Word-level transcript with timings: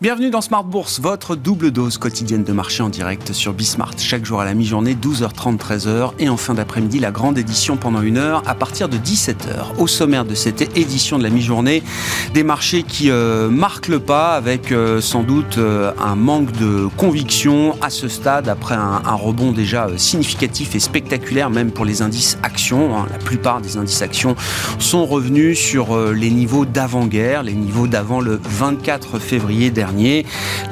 Bienvenue 0.00 0.30
dans 0.30 0.42
Smart 0.42 0.62
Bourse, 0.62 1.00
votre 1.00 1.34
double 1.34 1.72
dose 1.72 1.98
quotidienne 1.98 2.44
de 2.44 2.52
marché 2.52 2.84
en 2.84 2.88
direct 2.88 3.32
sur 3.32 3.52
Bismart. 3.52 3.98
Chaque 3.98 4.24
jour 4.24 4.40
à 4.40 4.44
la 4.44 4.54
mi-journée, 4.54 4.94
12h30, 4.94 5.58
13h. 5.58 6.12
Et 6.20 6.28
en 6.28 6.36
fin 6.36 6.54
d'après-midi, 6.54 7.00
la 7.00 7.10
grande 7.10 7.36
édition 7.36 7.76
pendant 7.76 8.00
une 8.00 8.16
heure 8.16 8.44
à 8.46 8.54
partir 8.54 8.88
de 8.88 8.96
17h. 8.96 9.76
Au 9.76 9.88
sommaire 9.88 10.24
de 10.24 10.36
cette 10.36 10.78
édition 10.78 11.18
de 11.18 11.24
la 11.24 11.30
mi-journée, 11.30 11.82
des 12.32 12.44
marchés 12.44 12.84
qui 12.84 13.10
euh, 13.10 13.48
marquent 13.50 13.88
le 13.88 13.98
pas 13.98 14.36
avec 14.36 14.70
euh, 14.70 15.00
sans 15.00 15.24
doute 15.24 15.58
euh, 15.58 15.90
un 15.98 16.14
manque 16.14 16.52
de 16.52 16.86
conviction 16.96 17.76
à 17.82 17.90
ce 17.90 18.06
stade 18.06 18.48
après 18.48 18.76
un, 18.76 19.00
rebond 19.14 19.50
déjà 19.50 19.88
significatif 19.96 20.76
et 20.76 20.78
spectaculaire 20.78 21.50
même 21.50 21.72
pour 21.72 21.84
les 21.84 22.02
indices 22.02 22.38
actions. 22.44 22.96
Hein. 22.96 23.08
La 23.10 23.18
plupart 23.18 23.60
des 23.60 23.76
indices 23.76 24.02
actions 24.02 24.36
sont 24.78 25.06
revenus 25.06 25.58
sur 25.58 25.98
les 26.12 26.30
niveaux 26.30 26.66
d'avant-guerre, 26.66 27.42
les 27.42 27.54
niveaux 27.54 27.88
d'avant 27.88 28.20
le 28.20 28.40
24 28.44 29.18
février 29.18 29.72
dernier 29.72 29.87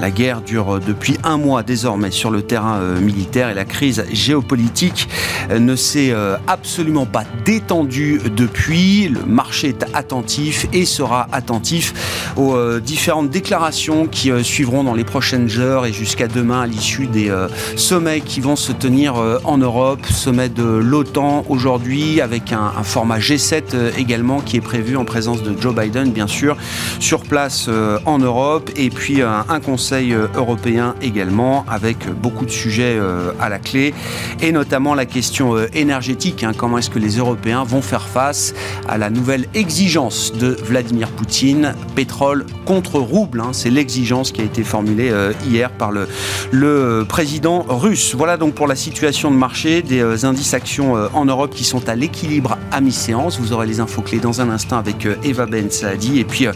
la 0.01 0.11
guerre 0.11 0.41
dure 0.41 0.81
depuis 0.81 1.19
un 1.25 1.37
mois 1.37 1.63
désormais 1.63 2.11
sur 2.11 2.31
le 2.31 2.43
terrain 2.43 2.79
euh, 2.79 3.01
militaire 3.01 3.49
et 3.49 3.55
la 3.55 3.65
crise 3.65 4.05
géopolitique 4.13 5.09
euh, 5.51 5.59
ne 5.59 5.77
s'est 5.77 6.11
euh, 6.11 6.37
absolument 6.47 7.07
pas 7.07 7.25
détendue 7.45 8.21
depuis. 8.35 9.09
Le 9.09 9.25
marché 9.25 9.69
est 9.69 9.85
attentif 9.95 10.67
et 10.73 10.85
sera 10.85 11.29
attentif 11.33 11.95
aux 12.37 12.81
différentes 12.81 13.31
déclarations 13.31 14.07
qui 14.07 14.31
suivront 14.43 14.85
dans 14.85 14.95
les 14.95 15.05
prochaines 15.05 15.49
heures 15.59 15.87
et 15.87 15.93
jusqu'à 15.93 16.29
demain 16.29 16.63
à 16.63 16.67
l'issue 16.67 17.07
des 17.07 17.33
sommets 17.77 18.21
qui 18.21 18.41
vont 18.41 18.57
se 18.57 18.73
tenir 18.73 19.15
en 19.45 19.59
Europe, 19.59 20.05
sommet 20.07 20.49
de 20.49 20.65
l'OTAN 20.65 21.45
aujourd'hui 21.49 22.21
avec 22.21 22.53
un, 22.53 22.73
format 22.83 23.19
G7 23.19 23.97
également 23.97 24.41
qui 24.41 24.59
est 24.59 24.61
prévu 24.61 24.97
en 24.97 25.05
présence 25.05 25.43
de 25.43 25.55
Joe 25.59 25.75
Biden 25.75 26.11
bien 26.11 26.27
sûr 26.27 26.57
sur 27.01 27.23
place 27.23 27.71
en 28.05 28.19
Europe. 28.19 28.71
Et 28.77 28.91
puis 28.91 29.06
puis 29.07 29.23
un, 29.23 29.61
Conseil 29.61 30.13
euh, 30.13 30.27
européen 30.35 30.97
également, 31.01 31.65
avec 31.69 32.11
beaucoup 32.11 32.45
de 32.45 32.51
sujets 32.51 32.97
euh, 32.99 33.31
à 33.39 33.49
la 33.49 33.61
clé, 33.61 33.95
et 34.41 34.51
notamment 34.51 34.97
la 34.97 35.07
question 35.07 35.55
euh, 35.55 35.69
énergétique. 35.75 36.43
Hein. 36.43 36.51
comment 36.57 36.79
est-ce 36.79 36.91
que 36.91 36.99
les 36.99 37.19
Européens 37.19 37.63
vont 37.63 37.83
faire 37.83 38.09
face 38.09 38.53
à 38.89 38.99
la 38.99 39.09
nouvelle 39.09 39.47
exigence 39.55 40.33
de 40.33 40.57
Vladimir 40.65 41.09
Poutine, 41.11 41.77
pétrole 41.95 42.47
contre 42.65 42.99
rouble 42.99 43.43
hein. 43.43 43.51
C'est 43.53 43.71
l'exigence 43.71 44.33
qui 44.33 44.41
a 44.41 44.45
été 44.45 44.65
formulée 44.65 45.13
hier 45.47 45.71
par 45.71 45.93
le, 45.93 46.09
le 46.51 47.05
président 47.09 47.65
russe. 47.69 48.17
Voilà 48.17 48.37
donc 48.37 48.55
pour 48.55 48.67
la 48.67 48.75
situation 48.75 49.31
de 49.31 49.37
marché 49.37 49.83
des 49.83 50.25
indices 50.25 50.53
actions 50.53 50.95
en 51.15 51.25
Europe 51.25 51.55
qui 51.55 51.63
sont 51.63 51.89
à 51.89 51.95
l'équilibre 51.95 52.59
à 52.73 52.81
mi-séance. 52.81 53.39
Vous 53.39 53.53
aurez 53.53 53.69
les 53.69 53.79
infos 53.79 54.03
clés 54.03 54.19
dans 54.19 54.41
un 54.41 54.51
instant 54.51 54.79
avec 54.79 55.07
Eva 55.23 55.47
Ben 55.47 55.71
Saadi. 55.71 56.19
Et 56.19 56.25
puis, 56.25 56.49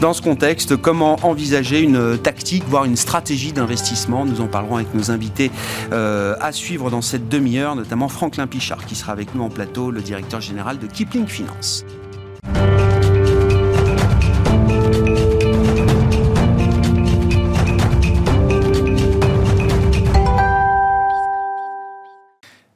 dans 0.00 0.12
ce 0.12 0.20
contexte, 0.20 0.76
comment 0.76 1.16
envisager 1.22 1.80
une 1.80 1.93
tactique, 2.16 2.64
voire 2.68 2.84
une 2.84 2.96
stratégie 2.96 3.52
d'investissement. 3.52 4.24
Nous 4.24 4.40
en 4.40 4.46
parlerons 4.46 4.76
avec 4.76 4.94
nos 4.94 5.10
invités 5.10 5.50
euh, 5.92 6.36
à 6.40 6.52
suivre 6.52 6.90
dans 6.90 7.02
cette 7.02 7.28
demi-heure, 7.28 7.76
notamment 7.76 8.08
Franklin 8.08 8.46
Pichard 8.46 8.86
qui 8.86 8.94
sera 8.94 9.12
avec 9.12 9.34
nous 9.34 9.42
en 9.42 9.50
plateau, 9.50 9.90
le 9.90 10.00
directeur 10.00 10.40
général 10.40 10.78
de 10.78 10.86
Kipling 10.86 11.26
Finance. 11.26 11.84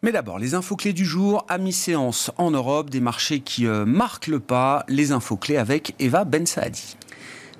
Mais 0.00 0.12
d'abord, 0.12 0.38
les 0.38 0.54
infos 0.54 0.76
clés 0.76 0.92
du 0.92 1.04
jour, 1.04 1.44
à 1.48 1.58
mi-séance 1.58 2.30
en 2.38 2.50
Europe, 2.50 2.88
des 2.88 3.00
marchés 3.00 3.40
qui 3.40 3.66
euh, 3.66 3.84
marquent 3.84 4.28
le 4.28 4.40
pas, 4.40 4.84
les 4.88 5.12
infos 5.12 5.36
clés 5.36 5.56
avec 5.56 5.94
Eva 5.98 6.24
Ben 6.24 6.46
Saadi. 6.46 6.97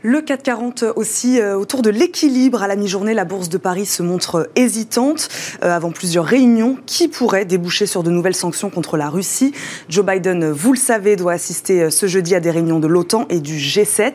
Le 0.05 0.21
440 0.21 0.85
aussi 0.95 1.41
euh, 1.41 1.59
autour 1.59 1.83
de 1.83 1.91
l'équilibre 1.91 2.63
à 2.63 2.69
la 2.69 2.77
mi-journée, 2.77 3.15
la 3.15 3.25
bourse 3.25 3.49
de 3.49 3.59
Paris 3.59 3.85
se 3.85 4.05
montre 4.05 4.49
hésitante 4.55 5.29
euh, 5.65 5.75
avant 5.75 5.91
plusieurs 5.91 6.25
réunions 6.25 6.79
qui 6.87 7.09
pourraient 7.09 7.45
déboucher 7.45 7.85
sur 7.85 8.05
de 8.05 8.11
nouvelles 8.13 8.37
sanctions 8.37 8.71
contre 8.71 8.97
la 8.97 9.11
Russie. 9.11 9.53
Joe 9.89 10.07
Biden, 10.07 10.53
vous 10.53 10.73
le 10.73 10.79
savez, 10.79 11.17
doit 11.17 11.33
assister 11.33 11.83
euh, 11.83 11.91
ce 11.91 12.07
jeudi 12.07 12.37
à 12.37 12.41
des 12.41 12.53
réunions 12.53 12.79
de 12.79 12.87
l'OTAN 12.87 13.27
et 13.29 13.41
du 13.41 13.57
G7. 13.57 14.13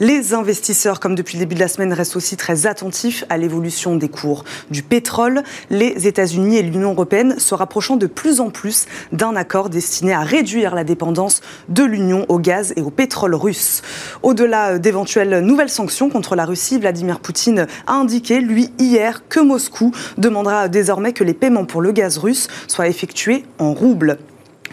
Les 0.00 0.32
investisseurs, 0.32 0.98
comme 0.98 1.14
depuis 1.14 1.36
le 1.36 1.40
début 1.40 1.56
de 1.56 1.60
la 1.60 1.68
semaine, 1.68 1.92
restent 1.92 2.16
aussi 2.16 2.38
très 2.38 2.66
attentifs 2.66 3.26
à 3.28 3.36
l'évolution 3.36 3.96
des 3.96 4.08
cours 4.08 4.44
du 4.70 4.82
pétrole. 4.82 5.42
Les 5.68 6.06
États-Unis 6.06 6.56
et 6.56 6.62
l'Union 6.62 6.92
européenne 6.92 7.38
se 7.38 7.54
rapprochant 7.54 7.96
de 7.96 8.06
plus 8.06 8.40
en 8.40 8.48
plus 8.48 8.86
d'un 9.12 9.36
accord 9.36 9.68
destiné 9.68 10.14
à 10.14 10.20
réduire 10.20 10.74
la 10.74 10.84
dépendance 10.84 11.42
de 11.68 11.82
l'Union 11.82 12.24
au 12.30 12.38
gaz 12.38 12.72
et 12.76 12.80
au 12.80 12.88
pétrole 12.88 13.34
russe. 13.34 13.82
Au-delà 14.22 14.78
d'éventuels 14.78 15.17
nouvelles 15.24 15.68
sanctions 15.68 16.10
contre 16.10 16.36
la 16.36 16.44
Russie, 16.44 16.78
Vladimir 16.78 17.20
Poutine 17.20 17.66
a 17.86 17.94
indiqué, 17.94 18.40
lui, 18.40 18.70
hier, 18.78 19.22
que 19.28 19.40
Moscou 19.40 19.92
demandera 20.16 20.68
désormais 20.68 21.12
que 21.12 21.24
les 21.24 21.34
paiements 21.34 21.64
pour 21.64 21.80
le 21.80 21.92
gaz 21.92 22.18
russe 22.18 22.48
soient 22.66 22.88
effectués 22.88 23.44
en 23.58 23.72
roubles. 23.72 24.18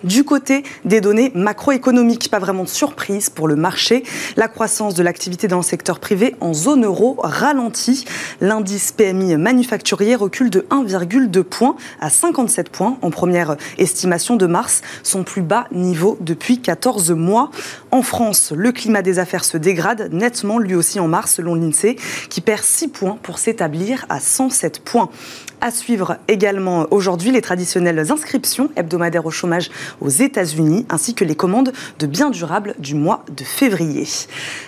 Du 0.05 0.23
côté 0.23 0.63
des 0.85 1.01
données 1.01 1.31
macroéconomiques, 1.33 2.29
pas 2.29 2.37
vraiment 2.37 2.63
de 2.63 2.69
surprise 2.69 3.31
pour 3.31 3.47
le 3.47 3.55
marché. 3.55 4.03
La 4.37 4.47
croissance 4.47 4.93
de 4.93 5.01
l'activité 5.01 5.47
dans 5.47 5.57
le 5.57 5.63
secteur 5.63 5.99
privé 5.99 6.35
en 6.41 6.53
zone 6.53 6.85
euro 6.85 7.17
ralentit. 7.23 8.05
L'indice 8.39 8.91
PMI 8.91 9.35
manufacturier 9.37 10.13
recule 10.13 10.51
de 10.51 10.59
1,2 10.69 11.41
points 11.41 11.75
à 11.99 12.11
57 12.11 12.69
points 12.69 12.99
en 13.01 13.09
première 13.09 13.57
estimation 13.79 14.35
de 14.35 14.45
mars, 14.45 14.83
son 15.01 15.23
plus 15.23 15.41
bas 15.41 15.65
niveau 15.71 16.19
depuis 16.21 16.61
14 16.61 17.09
mois. 17.09 17.49
En 17.89 18.03
France, 18.03 18.53
le 18.55 18.71
climat 18.71 19.01
des 19.01 19.17
affaires 19.17 19.43
se 19.43 19.57
dégrade 19.57 20.09
nettement 20.13 20.59
lui 20.59 20.75
aussi 20.75 20.99
en 20.99 21.07
mars 21.07 21.33
selon 21.33 21.55
l'INSEE 21.55 21.95
qui 22.29 22.41
perd 22.41 22.61
6 22.61 22.89
points 22.89 23.17
pour 23.23 23.39
s'établir 23.39 24.05
à 24.09 24.19
107 24.19 24.81
points. 24.81 25.09
À 25.65 25.71
suivre 25.71 26.17
également 26.27 26.85
aujourd'hui 26.91 27.31
les 27.31 27.41
traditionnelles 27.41 28.11
inscriptions 28.11 28.69
hebdomadaires 28.75 29.25
au 29.25 29.31
chômage 29.31 29.71
aux 29.99 30.09
États-Unis, 30.09 30.85
ainsi 30.89 31.15
que 31.15 31.25
les 31.25 31.33
commandes 31.33 31.73
de 31.97 32.05
biens 32.05 32.29
durables 32.29 32.75
du 32.77 32.93
mois 32.93 33.25
de 33.35 33.43
février. 33.43 34.07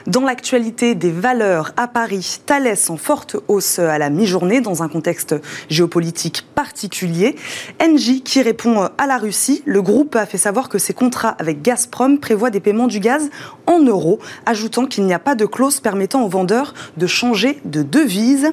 Dans 0.08 0.24
l'actualité 0.24 0.96
des 0.96 1.12
valeurs 1.12 1.72
à 1.78 1.88
Paris, 1.88 2.40
Thales 2.48 2.74
en 2.90 2.98
forte 2.98 3.36
hausse 3.48 3.78
à 3.78 4.00
la 4.00 4.10
mi-journée 4.10 4.60
dans 4.60 4.82
un 4.82 4.90
contexte 4.90 5.36
géopolitique 5.70 6.48
particulier. 6.56 7.36
Engie 7.80 8.24
qui 8.24 8.42
répond 8.42 8.90
à 8.98 9.06
la 9.06 9.20
Russie, 9.20 9.62
le 9.66 9.84
groupe 9.84 10.16
a 10.16 10.26
fait 10.26 10.40
savoir 10.40 10.68
que 10.68 10.80
ses 10.80 10.96
contrats 10.96 11.36
avec 11.38 11.62
Gazprom 11.62 12.18
prévoient 12.18 12.50
des 12.50 12.60
paiements 12.60 12.88
du 12.88 13.00
gaz 13.00 13.30
en 13.68 13.82
euros, 13.82 14.18
ajoutant 14.48 14.88
qu'il 14.88 15.06
n'y 15.06 15.14
a 15.14 15.20
pas 15.20 15.36
de 15.36 15.46
clause 15.46 15.80
permettant 15.80 16.24
aux 16.24 16.30
vendeurs 16.30 16.74
de 16.98 17.06
changer 17.06 17.60
de 17.66 17.84
devise. 17.84 18.52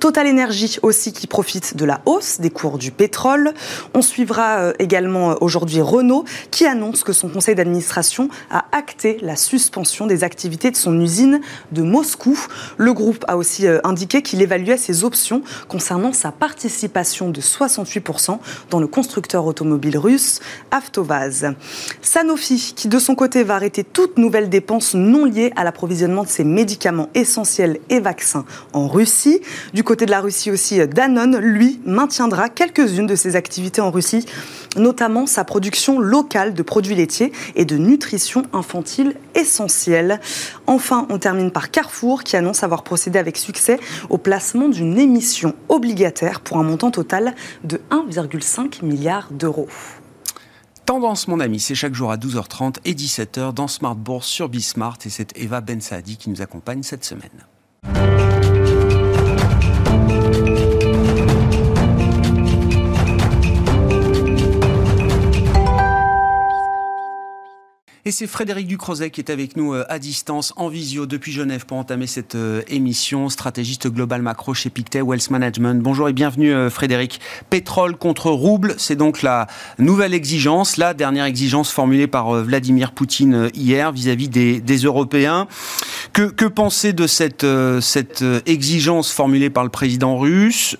Total 0.00 0.26
Energy 0.26 0.78
aussi 0.82 1.12
qui 1.12 1.28
profite 1.28 1.76
de 1.76 1.83
la 1.84 2.00
hausse 2.06 2.40
des 2.40 2.50
cours 2.50 2.78
du 2.78 2.90
pétrole. 2.90 3.52
On 3.94 4.02
suivra 4.02 4.58
euh, 4.58 4.72
également 4.78 5.36
aujourd'hui 5.40 5.80
Renault 5.80 6.24
qui 6.50 6.66
annonce 6.66 7.04
que 7.04 7.12
son 7.12 7.28
conseil 7.28 7.54
d'administration 7.54 8.28
a 8.50 8.64
acté 8.72 9.18
la 9.22 9.36
suspension 9.36 10.06
des 10.06 10.24
activités 10.24 10.70
de 10.70 10.76
son 10.76 11.00
usine 11.00 11.40
de 11.72 11.82
Moscou. 11.82 12.38
Le 12.76 12.92
groupe 12.92 13.24
a 13.28 13.36
aussi 13.36 13.66
euh, 13.66 13.80
indiqué 13.84 14.22
qu'il 14.22 14.42
évaluait 14.42 14.76
ses 14.76 15.04
options 15.04 15.42
concernant 15.68 16.12
sa 16.12 16.32
participation 16.32 17.30
de 17.30 17.40
68% 17.40 18.38
dans 18.70 18.80
le 18.80 18.86
constructeur 18.86 19.46
automobile 19.46 19.98
russe 19.98 20.40
Avtovaz. 20.70 21.54
Sanofi, 22.02 22.74
qui 22.76 22.88
de 22.88 22.98
son 22.98 23.14
côté 23.14 23.44
va 23.44 23.54
arrêter 23.54 23.84
toute 23.84 24.18
nouvelle 24.18 24.48
dépense 24.48 24.94
non 24.94 25.24
liée 25.24 25.52
à 25.56 25.64
l'approvisionnement 25.64 26.24
de 26.24 26.28
ses 26.28 26.44
médicaments 26.44 27.08
essentiels 27.14 27.78
et 27.88 28.00
vaccins 28.00 28.44
en 28.72 28.88
Russie. 28.88 29.40
Du 29.72 29.84
côté 29.84 30.06
de 30.06 30.10
la 30.10 30.20
Russie 30.20 30.50
aussi, 30.50 30.86
Danone, 30.86 31.38
lui, 31.38 31.63
maintiendra 31.84 32.48
quelques-unes 32.48 33.06
de 33.06 33.14
ses 33.14 33.36
activités 33.36 33.80
en 33.80 33.90
Russie, 33.90 34.26
notamment 34.76 35.26
sa 35.26 35.44
production 35.44 35.98
locale 35.98 36.54
de 36.54 36.62
produits 36.62 36.94
laitiers 36.94 37.32
et 37.54 37.64
de 37.64 37.76
nutrition 37.76 38.42
infantile 38.52 39.16
essentielle. 39.34 40.20
Enfin, 40.66 41.06
on 41.10 41.18
termine 41.18 41.50
par 41.50 41.70
Carrefour 41.70 42.24
qui 42.24 42.36
annonce 42.36 42.62
avoir 42.62 42.82
procédé 42.82 43.18
avec 43.18 43.36
succès 43.36 43.78
au 44.10 44.18
placement 44.18 44.68
d'une 44.68 44.98
émission 44.98 45.54
obligataire 45.68 46.40
pour 46.40 46.58
un 46.58 46.62
montant 46.62 46.90
total 46.90 47.34
de 47.64 47.80
1,5 47.90 48.84
milliard 48.84 49.28
d'euros. 49.30 49.68
Tendance, 50.86 51.28
mon 51.28 51.40
ami, 51.40 51.60
c'est 51.60 51.74
chaque 51.74 51.94
jour 51.94 52.10
à 52.10 52.16
12h30 52.16 52.76
et 52.84 52.92
17h 52.92 53.54
dans 53.54 53.68
Smart 53.68 53.94
Bourse 53.94 54.26
sur 54.26 54.50
Bismart 54.50 54.98
et 55.06 55.08
c'est 55.08 55.36
Eva 55.38 55.62
Ben 55.62 55.80
Saadi 55.80 56.18
qui 56.18 56.28
nous 56.28 56.42
accompagne 56.42 56.82
cette 56.82 57.04
semaine. 57.04 57.46
Et 68.06 68.10
c'est 68.10 68.26
Frédéric 68.26 68.66
Ducrozet 68.66 69.08
qui 69.08 69.22
est 69.22 69.30
avec 69.30 69.56
nous 69.56 69.72
euh, 69.72 69.86
à 69.88 69.98
distance, 69.98 70.52
en 70.56 70.68
visio, 70.68 71.06
depuis 71.06 71.32
Genève, 71.32 71.64
pour 71.64 71.78
entamer 71.78 72.06
cette 72.06 72.34
euh, 72.34 72.60
émission. 72.68 73.30
Stratégiste 73.30 73.88
global 73.88 74.20
macro 74.20 74.52
chez 74.52 74.68
Pictet 74.68 75.00
Wealth 75.00 75.30
Management. 75.30 75.82
Bonjour 75.82 76.10
et 76.10 76.12
bienvenue 76.12 76.52
euh, 76.52 76.68
Frédéric. 76.68 77.18
Pétrole 77.48 77.96
contre 77.96 78.30
rouble, 78.30 78.74
c'est 78.76 78.94
donc 78.94 79.22
la 79.22 79.46
nouvelle 79.78 80.12
exigence, 80.12 80.76
la 80.76 80.92
dernière 80.92 81.24
exigence 81.24 81.70
formulée 81.70 82.06
par 82.06 82.30
Vladimir 82.42 82.92
Poutine 82.92 83.48
hier 83.54 83.90
vis-à-vis 83.90 84.28
des, 84.28 84.76
Européens. 84.84 85.48
Que, 86.12 86.24
que 86.24 86.44
penser 86.44 86.92
de 86.92 87.06
cette, 87.06 87.46
cette 87.80 88.22
exigence 88.44 89.12
formulée 89.12 89.48
par 89.48 89.64
le 89.64 89.70
président 89.70 90.18
russe? 90.18 90.76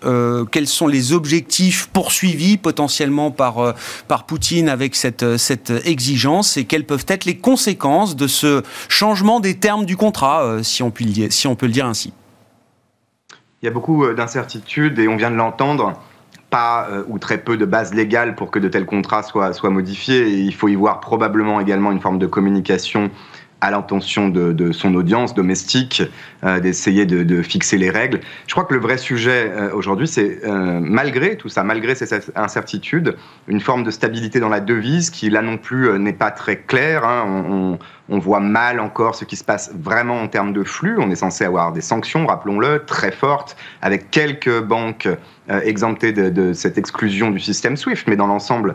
Quels 0.51 0.69
sont 0.69 0.87
les 0.87 1.13
objectifs 1.13 1.89
poursuivis 1.93 2.59
potentiellement 2.59 3.31
par, 3.31 3.75
par 4.09 4.27
Poutine 4.27 4.69
avec 4.69 4.95
cette, 4.95 5.39
cette 5.39 5.73
exigence 5.87 6.57
et 6.57 6.65
quels 6.65 6.85
peuvent 6.85 7.07
être 7.09 7.14
les 7.25 7.37
conséquences 7.37 8.17
de 8.17 8.27
ce 8.27 8.63
changement 8.89 9.39
des 9.39 9.55
termes 9.55 9.85
du 9.85 9.97
contrat, 9.97 10.43
euh, 10.43 10.63
si, 10.65 10.83
on 10.83 10.91
peut 10.91 11.05
le, 11.05 11.69
dire 11.69 11.87
ainsi 11.87 12.13
Il 13.63 13.67
y 13.67 13.69
a 13.69 13.71
beaucoup 13.71 14.05
euh, 14.05 14.15
d'incertitudes 14.15 14.99
et 14.99 15.07
on 15.07 15.17
vient 15.17 15.31
de 15.31 15.37
l'entendre 15.37 15.93
pas 16.51 16.87
euh, 16.89 17.03
ou 17.09 17.19
très 17.19 17.39
peu 17.39 17.57
de 17.57 17.65
base 17.65 17.95
légale 17.95 18.37
pour 18.37 18.51
que 18.51 18.59
de 18.59 18.69
tels 18.69 18.87
contrats 18.87 19.23
soient, 19.23 19.53
modifiés. 19.71 20.29
Il 20.29 20.55
faut 20.55 20.69
y 20.69 20.75
voir 20.75 21.01
probablement 21.01 21.61
également 21.61 21.91
une 21.91 22.01
forme 22.01 22.19
de 22.19 22.27
communication 22.27 23.11
à 23.65 23.71
l'intention 23.71 24.29
de, 24.29 24.73
son 24.73 24.95
audience 24.95 25.35
domestique 25.35 26.03
euh, 26.45 26.61
d'essayer 26.61 27.07
de, 27.07 27.43
fixer 27.43 27.79
les 27.79 27.89
règles. 27.89 28.21
Je 28.47 28.53
crois 28.53 28.65
que 28.65 28.75
le 28.75 28.81
vrai 28.81 28.99
sujet 28.99 29.51
euh, 29.51 29.73
aujourd'hui, 29.73 30.07
c'est 30.07 30.41
euh, 30.45 30.81
malgré 30.83 31.37
tout 31.37 31.49
ça, 31.49 31.65
malgré 31.65 31.95
ces 31.95 32.09
incertitudes, 32.37 33.17
une 33.49 33.61
forme 33.61 33.83
de 33.83 33.91
stabilité 33.91 34.39
dans 34.39 34.51
la 34.51 34.61
devise 34.61 35.09
qui 35.09 35.31
là 35.31 35.41
non 35.41 35.57
plus 35.57 35.99
n'est 35.99 36.13
pas 36.13 36.31
très 36.31 36.59
claire. 36.59 37.05
Hein. 37.05 37.79
On, 38.09 38.19
voit 38.19 38.41
mal 38.41 38.81
encore 38.81 39.15
ce 39.15 39.25
qui 39.25 39.35
se 39.37 39.45
passe 39.45 39.73
vraiment 39.75 40.21
en 40.21 40.29
termes 40.29 40.53
de 40.53 40.63
flux. 40.63 40.97
On 40.99 41.11
est 41.11 41.17
censé 41.17 41.45
avoir 41.45 41.73
des 41.73 41.81
sanctions, 41.81 42.27
rappelons-le, 42.27 42.85
très 42.85 43.11
fortes, 43.11 43.57
avec 43.81 44.11
quelques 44.11 44.61
banques 44.63 45.09
exemptées 45.49 46.13
de, 46.13 46.53
cette 46.53 46.77
exclusion 46.77 47.31
du 47.31 47.41
système 47.41 47.77
SWIFT, 47.77 48.05
mais 48.07 48.17
dans 48.17 48.27
l'ensemble, 48.27 48.75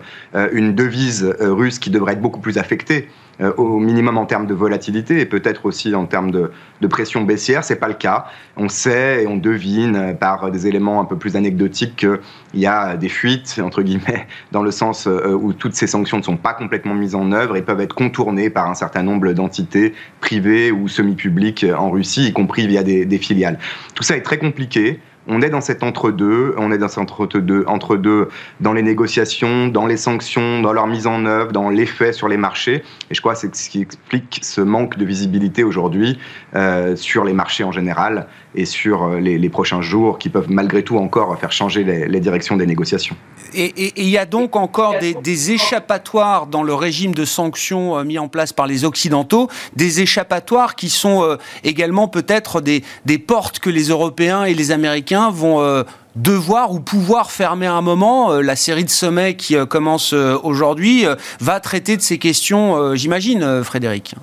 une 0.51 0.73
devise 0.73 1.23
russe 1.39 1.77
qui 1.77 1.91
devrait 1.91 2.13
être 2.13 2.21
beaucoup 2.21 2.39
plus 2.39 2.57
affectée 2.57 3.07
euh, 3.41 3.53
au 3.57 3.79
minimum 3.79 4.17
en 4.17 4.25
termes 4.25 4.47
de 4.47 4.53
volatilité 4.53 5.19
et 5.19 5.25
peut-être 5.25 5.65
aussi 5.65 5.95
en 5.95 6.05
termes 6.05 6.31
de, 6.31 6.51
pression 6.89 7.21
baissière. 7.21 7.63
C'est 7.63 7.77
pas 7.77 7.87
le 7.87 7.93
cas. 7.93 8.25
On 8.57 8.67
sait 8.67 9.23
et 9.23 9.27
on 9.27 9.37
devine 9.37 10.15
par 10.19 10.51
des 10.51 10.67
éléments 10.67 10.99
un 10.99 11.05
peu 11.05 11.17
plus 11.17 11.35
anecdotiques 11.35 11.95
qu'il 11.95 12.59
y 12.59 12.65
a 12.65 12.97
des 12.97 13.09
fuites 13.09 13.59
entre 13.63 13.81
guillemets 13.81 14.27
dans 14.51 14.63
le 14.63 14.71
sens 14.71 15.07
euh, 15.07 15.33
où 15.33 15.53
toutes 15.53 15.75
ces 15.75 15.87
sanctions 15.87 16.17
ne 16.17 16.23
sont 16.23 16.37
pas 16.37 16.53
complètement 16.53 16.95
mises 16.95 17.15
en 17.15 17.31
œuvre 17.31 17.55
et 17.55 17.61
peuvent 17.61 17.81
être 17.81 17.95
contournées 17.95 18.49
par 18.49 18.69
un 18.69 18.75
certain 18.75 19.03
nombre 19.03 19.31
d'entités 19.33 19.93
privées 20.19 20.71
ou 20.71 20.87
semi-publiques 20.87 21.65
en 21.77 21.89
Russie, 21.89 22.27
y 22.27 22.33
compris 22.33 22.67
via 22.67 22.83
des 22.83 23.17
filiales. 23.17 23.59
Tout 23.95 24.03
ça 24.03 24.17
est 24.17 24.21
très 24.21 24.37
compliqué 24.37 24.99
on 25.27 25.41
est 25.41 25.49
dans 25.49 25.61
cet 25.61 25.83
entre-deux, 25.83 26.55
on 26.57 26.71
est 26.71 26.77
dans 26.77 26.87
cet 26.87 26.99
entre-deux, 26.99 27.63
entre 27.67 27.97
deux 27.97 28.29
dans 28.61 28.73
les 28.73 28.81
négociations, 28.81 29.67
dans 29.67 29.85
les 29.85 29.97
sanctions, 29.97 30.61
dans 30.61 30.73
leur 30.73 30.87
mise 30.87 31.07
en 31.07 31.25
œuvre, 31.25 31.51
dans 31.51 31.69
l'effet 31.69 32.13
sur 32.13 32.27
les 32.27 32.37
marchés. 32.37 32.83
Et 33.09 33.15
je 33.15 33.21
crois 33.21 33.33
que 33.33 33.39
c'est 33.39 33.55
ce 33.55 33.69
qui 33.69 33.81
explique 33.81 34.39
ce 34.41 34.61
manque 34.61 34.97
de 34.97 35.05
visibilité 35.05 35.63
aujourd'hui 35.63 36.17
euh, 36.55 36.95
sur 36.95 37.25
les 37.25 37.33
marchés 37.33 37.63
en 37.63 37.71
général 37.71 38.27
et 38.55 38.65
sur 38.65 39.03
euh, 39.03 39.19
les, 39.19 39.49
prochains 39.49 39.81
jours 39.81 40.19
qui 40.19 40.29
peuvent 40.29 40.49
malgré 40.49 40.83
tout 40.83 40.97
encore 40.97 41.37
faire 41.39 41.51
changer 41.51 41.83
les, 41.83 42.19
directions 42.19 42.55
des 42.55 42.65
négociations. 42.65 43.15
Et 43.53 43.93
il 44.01 44.09
y 44.09 44.17
a 44.17 44.25
donc 44.25 44.55
encore 44.55 44.95
des, 44.99 45.51
échappatoires 45.51 46.47
dans 46.47 46.63
le 46.63 46.73
régime 46.73 47.13
de 47.13 47.25
sanctions 47.25 47.97
euh, 47.97 48.03
mis 48.03 48.19
en 48.19 48.27
place 48.27 48.53
par 48.53 48.67
les 48.67 48.85
Occidentaux, 48.85 49.49
des 49.75 50.01
échappatoires 50.01 50.75
qui 50.75 50.89
sont 50.89 51.37
également 51.63 52.07
peut-être 52.07 52.61
des 52.61 53.17
portes 53.17 53.59
que 53.59 53.69
les 53.69 53.89
Européens 53.89 54.45
et 54.45 54.53
les 54.53 54.71
Américains 54.71 55.08
vont 55.17 55.61
euh, 55.61 55.83
devoir 56.15 56.71
ou 56.71 56.79
pouvoir 56.79 57.31
fermer 57.31 57.67
un 57.67 57.81
moment. 57.81 58.31
Euh, 58.31 58.41
la 58.41 58.55
série 58.55 58.83
de 58.83 58.89
sommets 58.89 59.35
qui 59.35 59.55
euh, 59.55 59.65
commence 59.65 60.13
aujourd'hui 60.13 61.05
va 61.39 61.59
traiter 61.59 61.97
de 61.97 62.01
ces 62.01 62.17
questions, 62.17 62.95
j'imagine, 62.95 63.63
Frédéric. 63.63 64.15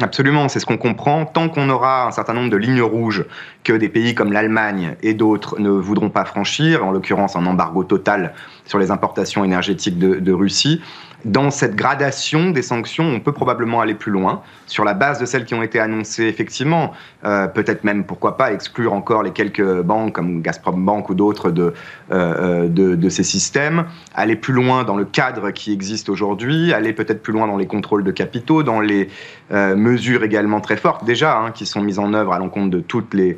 Absolument, 0.00 0.48
c'est 0.48 0.58
ce 0.58 0.66
qu'on 0.66 0.78
comprend. 0.78 1.26
Tant 1.26 1.48
qu'on 1.48 1.68
aura 1.68 2.06
un 2.06 2.10
certain 2.10 2.32
nombre 2.32 2.50
de 2.50 2.56
lignes 2.56 2.82
rouges 2.82 3.24
que 3.62 3.72
des 3.72 3.88
pays 3.88 4.14
comme 4.14 4.32
l'Allemagne 4.32 4.96
et 5.02 5.14
d'autres 5.14 5.60
ne 5.60 5.70
voudront 5.70 6.10
pas 6.10 6.24
franchir, 6.24 6.84
en 6.84 6.90
l'occurrence 6.90 7.36
un 7.36 7.46
embargo 7.46 7.84
total 7.84 8.34
sur 8.64 8.78
les 8.78 8.90
importations 8.90 9.44
énergétiques 9.44 9.98
de, 9.98 10.32
Russie, 10.32 10.80
dans 11.24 11.50
cette 11.50 11.76
gradation 11.76 12.50
des 12.50 12.62
sanctions, 12.62 13.04
on 13.04 13.20
peut 13.20 13.32
probablement 13.32 13.80
aller 13.80 13.94
plus 13.94 14.10
loin. 14.10 14.42
Sur 14.66 14.84
la 14.84 14.94
base 14.94 15.20
de 15.20 15.26
celles 15.26 15.44
qui 15.44 15.54
ont 15.54 15.62
été 15.62 15.78
annoncées, 15.78 16.24
effectivement, 16.24 16.92
euh, 17.24 17.46
peut-être 17.46 17.84
même, 17.84 18.04
pourquoi 18.04 18.36
pas, 18.36 18.52
exclure 18.52 18.92
encore 18.92 19.22
les 19.22 19.32
quelques 19.32 19.82
banques 19.82 20.14
comme 20.14 20.42
Gazprom 20.42 20.84
Bank 20.84 21.10
ou 21.10 21.14
d'autres 21.14 21.50
de, 21.50 21.74
euh, 22.10 22.66
euh, 22.66 22.96
de, 22.96 23.08
ces 23.08 23.22
systèmes, 23.22 23.84
aller 24.14 24.36
plus 24.36 24.54
loin 24.54 24.84
dans 24.84 24.96
le 24.96 25.04
cadre 25.04 25.50
qui 25.50 25.72
existe 25.72 26.08
aujourd'hui, 26.08 26.72
aller 26.72 26.92
peut-être 26.92 27.22
plus 27.22 27.32
loin 27.32 27.46
dans 27.46 27.56
les 27.56 27.66
contrôles 27.66 28.04
de 28.04 28.12
capitaux, 28.12 28.62
dans 28.62 28.80
les 28.80 29.08
mesures 29.50 30.24
également 30.24 30.60
très 30.62 30.78
fortes, 30.78 31.04
déjà, 31.04 31.36
hein, 31.36 31.50
qui 31.50 31.66
sont 31.66 31.82
mises 31.82 31.98
en 31.98 32.14
œuvre 32.14 32.32
à 32.32 32.38
l'encontre 32.38 32.70
de 32.70 32.80
toutes 32.80 33.12
les 33.12 33.36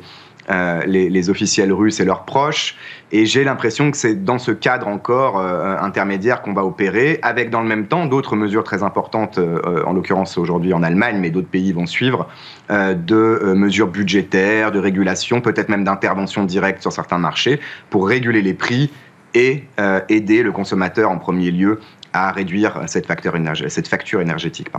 euh, 0.51 0.83
les, 0.85 1.29
officiels 1.31 1.73
russes 1.73 1.99
et 1.99 2.05
leurs 2.05 2.23
proches. 2.23 2.75
Et 3.11 3.25
j'ai 3.25 3.43
l'impression 3.43 3.89
que 3.89 3.97
c'est 3.97 4.23
dans 4.23 4.37
ce 4.37 4.51
cadre 4.51 4.87
encore 4.87 5.39
euh, 5.39 5.75
intermédiaire 5.79 6.43
qu'on 6.43 6.53
va 6.53 6.63
opérer, 6.63 7.19
avec 7.23 7.49
dans 7.49 7.61
le 7.61 7.67
même 7.67 7.87
temps 7.87 8.05
d'autres 8.05 8.35
mesures 8.35 8.63
très 8.63 8.83
importantes, 8.83 9.39
euh, 9.39 9.83
en 9.85 9.93
l'occurrence 9.93 10.37
aujourd'hui 10.37 10.73
en 10.73 10.83
Allemagne, 10.83 11.17
mais 11.19 11.31
d'autres 11.31 11.47
pays 11.47 11.71
vont 11.71 11.87
suivre, 11.87 12.27
de 12.69 13.53
mesures 13.55 13.87
budgétaires, 13.87 14.71
de 14.71 14.79
régulation, 14.79 15.41
peut-être 15.41 15.69
même 15.69 15.83
d'intervention 15.83 16.43
directe 16.43 16.81
sur 16.81 16.91
certains 16.91 17.17
marchés, 17.17 17.59
pour 17.89 18.07
réguler 18.07 18.41
les 18.41 18.53
prix 18.53 18.91
et 19.33 19.63
aider 20.09 20.43
le 20.43 20.51
consommateur 20.51 21.09
en 21.09 21.17
premier 21.17 21.51
lieu 21.51 21.79
à 22.13 22.31
réduire 22.31 22.81
cette, 22.87 23.07
facture 23.07 23.35
énergétique. 23.35 24.69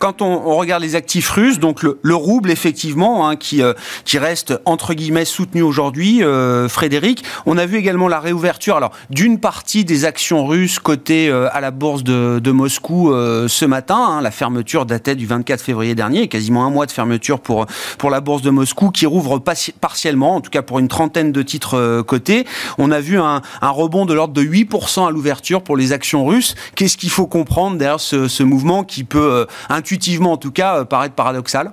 Quand 0.00 0.22
on, 0.22 0.56
regarde 0.56 0.82
les 0.82 0.96
actifs 0.96 1.28
russes, 1.28 1.58
donc 1.58 1.82
le, 1.82 2.14
rouble 2.14 2.50
effectivement, 2.50 3.28
hein, 3.28 3.36
qui, 3.36 3.62
euh, 3.62 3.74
qui 4.06 4.18
reste 4.18 4.58
entre 4.64 4.94
guillemets 4.94 5.26
soutenu 5.26 5.60
aujourd'hui, 5.60 6.24
euh, 6.24 6.68
Frédéric, 6.70 7.22
on 7.44 7.58
a 7.58 7.66
vu 7.66 7.76
également 7.76 8.08
la 8.08 8.18
réouverture 8.18 8.76
alors 8.76 8.92
d'une 9.10 9.38
partie 9.38 9.84
des 9.84 10.06
actions 10.06 10.46
russes 10.46 10.78
cotées 10.78 11.28
euh, 11.28 11.48
à 11.52 11.60
la 11.60 11.70
bourse 11.70 12.02
de, 12.02 12.50
Moscou 12.50 13.12
ce 13.12 13.64
matin. 13.64 13.96
Hein, 13.96 14.22
la 14.22 14.30
fermeture 14.30 14.86
datait 14.86 15.14
du 15.14 15.26
24 15.26 15.60
février 15.60 15.94
dernier, 15.94 16.28
quasiment 16.28 16.64
un 16.64 16.70
mois 16.70 16.86
de 16.86 16.90
fermeture 16.90 17.38
pour, 17.38 17.66
pour 17.98 18.10
la 18.10 18.20
bourse 18.20 18.42
de 18.42 18.50
Moscou 18.50 18.90
qui 18.90 19.06
rouvre 19.06 19.38
partiellement, 19.38 20.36
en 20.36 20.40
tout 20.40 20.50
cas 20.50 20.62
pour 20.62 20.78
une 20.78 20.88
trentaine 20.88 21.30
de 21.30 21.42
titres 21.42 22.02
cotés. 22.02 22.46
On 22.78 22.90
a 22.90 23.00
vu 23.00 23.18
un, 23.20 23.42
rebond 23.62 24.06
de 24.06 24.14
l'ordre 24.14 24.34
de 24.34 24.42
8% 24.42 25.06
à 25.06 25.10
l'ouverture 25.10 25.62
pour 25.62 25.76
les 25.76 25.92
actions 25.92 26.24
russes. 26.24 26.54
Qu'est-ce 26.74 26.96
qu'il 26.96 27.10
faut 27.10 27.26
comprendre 27.26 27.76
derrière 27.76 28.00
ce, 28.00 28.26
ce 28.26 28.42
mouvement 28.42 28.82
qui 28.82 29.04
peut 29.04 29.46
intuitivement 29.68 29.89
intuitivement 29.90 30.32
en 30.32 30.36
tout 30.36 30.52
cas, 30.52 30.78
euh, 30.78 30.84
paraître 30.84 31.16
paradoxal 31.16 31.72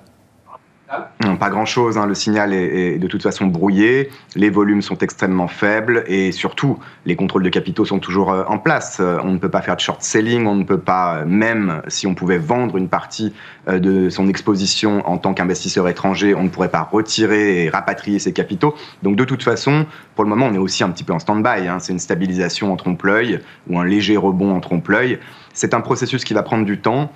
pas 1.38 1.50
grand-chose, 1.50 1.98
hein. 1.98 2.06
le 2.06 2.14
signal 2.14 2.54
est, 2.54 2.98
de 2.98 3.06
toute 3.06 3.22
façon 3.22 3.46
brouillé, 3.46 4.08
les 4.34 4.48
volumes 4.48 4.80
sont 4.80 4.96
extrêmement 4.96 5.46
faibles 5.46 6.02
et 6.06 6.32
surtout 6.32 6.78
les 7.04 7.14
contrôles 7.14 7.42
de 7.42 7.50
capitaux 7.50 7.84
sont 7.84 7.98
toujours 7.98 8.32
euh, 8.32 8.44
en 8.48 8.58
place. 8.58 8.96
Euh, 8.98 9.18
on 9.22 9.32
ne 9.32 9.38
peut 9.38 9.50
pas 9.50 9.60
faire 9.60 9.76
de 9.76 9.80
short 9.82 10.02
selling, 10.02 10.46
on 10.46 10.54
ne 10.54 10.64
peut 10.64 10.80
pas, 10.80 11.26
même 11.26 11.82
si 11.88 12.06
on 12.06 12.14
pouvait 12.14 12.38
vendre 12.38 12.78
une 12.78 12.88
partie 12.88 13.34
de 13.70 14.08
son 14.08 14.28
exposition 14.28 15.06
en 15.06 15.18
tant 15.18 15.34
qu'investisseur 15.34 15.86
étranger, 15.88 16.34
on 16.34 16.44
ne 16.44 16.48
pourrait 16.48 16.70
pas 16.70 16.88
retirer 16.90 17.64
et 17.64 17.68
rapatrier 17.68 18.18
ses 18.18 18.32
capitaux. 18.32 18.74
Donc 19.02 19.14
de 19.16 19.24
toute 19.24 19.42
façon, 19.42 19.84
pour 20.14 20.24
le 20.24 20.30
moment, 20.30 20.46
on 20.46 20.54
est 20.54 20.58
aussi 20.58 20.82
un 20.82 20.88
petit 20.88 21.04
peu 21.04 21.12
en 21.12 21.18
stand-by. 21.18 21.68
Hein. 21.68 21.78
C'est 21.80 21.92
une 21.92 21.98
stabilisation 21.98 22.72
en 22.72 22.76
trompe-l'œil 22.76 23.40
ou 23.68 23.78
un 23.78 23.84
léger 23.84 24.16
rebond 24.16 24.56
en 24.56 24.60
trompe-l'œil. 24.60 25.18
C'est 25.52 25.74
un 25.74 25.82
processus 25.82 26.24
qui 26.24 26.32
va 26.32 26.42
prendre 26.42 26.64
du 26.64 26.80
temps 26.80 27.12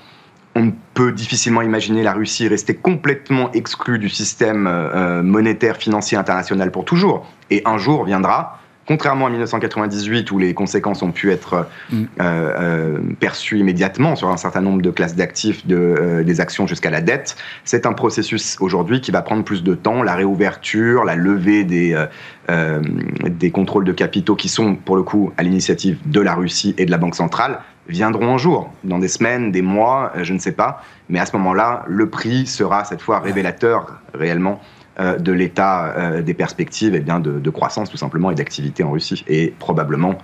on 0.54 0.72
peut 0.94 1.12
difficilement 1.12 1.62
imaginer 1.62 2.02
la 2.02 2.12
Russie 2.12 2.48
rester 2.48 2.74
complètement 2.74 3.50
exclue 3.52 3.98
du 3.98 4.08
système 4.08 4.66
euh, 4.66 5.22
monétaire 5.22 5.76
financier 5.76 6.18
international 6.18 6.70
pour 6.70 6.84
toujours. 6.84 7.26
Et 7.50 7.62
un 7.64 7.78
jour 7.78 8.04
viendra, 8.04 8.58
contrairement 8.92 9.26
à 9.26 9.30
1998 9.30 10.30
où 10.32 10.38
les 10.38 10.52
conséquences 10.52 11.02
ont 11.02 11.12
pu 11.12 11.30
être 11.30 11.66
mm. 11.90 11.96
euh, 11.96 12.04
euh, 12.20 12.98
perçues 13.18 13.58
immédiatement 13.58 14.16
sur 14.16 14.28
un 14.28 14.36
certain 14.36 14.60
nombre 14.60 14.82
de 14.82 14.90
classes 14.90 15.16
d'actifs, 15.16 15.66
de, 15.66 16.22
des 16.26 16.40
actions 16.42 16.66
jusqu'à 16.66 16.90
la 16.90 17.00
dette, 17.00 17.36
c'est 17.64 17.86
un 17.86 17.94
processus 17.94 18.58
aujourd'hui 18.60 19.00
qui 19.00 19.10
va 19.10 19.22
prendre 19.22 19.44
plus 19.44 19.62
de 19.62 19.74
temps. 19.74 20.02
La 20.02 20.14
réouverture, 20.14 21.04
la 21.04 21.16
levée 21.16 21.64
des, 21.64 21.96
des 23.30 23.50
contrôles 23.50 23.84
de 23.84 23.92
capitaux 23.92 24.36
qui 24.36 24.50
sont 24.50 24.74
pour 24.74 24.96
le 24.96 25.02
coup 25.02 25.32
à 25.38 25.42
l'initiative 25.42 25.96
de 26.04 26.20
la 26.20 26.34
Russie 26.34 26.74
et 26.76 26.84
de 26.84 26.90
la 26.90 26.98
Banque 26.98 27.14
centrale 27.14 27.60
viendront 27.88 28.34
un 28.34 28.38
jour, 28.38 28.72
dans 28.84 28.98
des 28.98 29.08
semaines, 29.08 29.50
des 29.50 29.62
mois, 29.62 30.12
euh, 30.16 30.24
je 30.24 30.32
ne 30.32 30.38
sais 30.38 30.52
pas. 30.52 30.82
Mais 31.08 31.18
à 31.18 31.26
ce 31.26 31.36
moment-là, 31.36 31.84
le 31.88 32.08
prix 32.08 32.46
sera 32.46 32.84
cette 32.84 33.02
fois 33.02 33.20
révélateur 33.20 33.98
réellement 34.14 34.60
euh, 34.60 34.81
de 34.98 35.32
l'état 35.32 35.94
euh, 35.96 36.22
des 36.22 36.34
perspectives 36.34 36.94
et 36.94 37.00
bien 37.00 37.20
de, 37.20 37.38
de, 37.38 37.50
croissance 37.50 37.90
tout 37.90 37.96
simplement 37.96 38.30
et 38.30 38.34
d'activité 38.34 38.82
en 38.82 38.90
Russie. 38.90 39.24
Et 39.26 39.54
probablement 39.58 40.18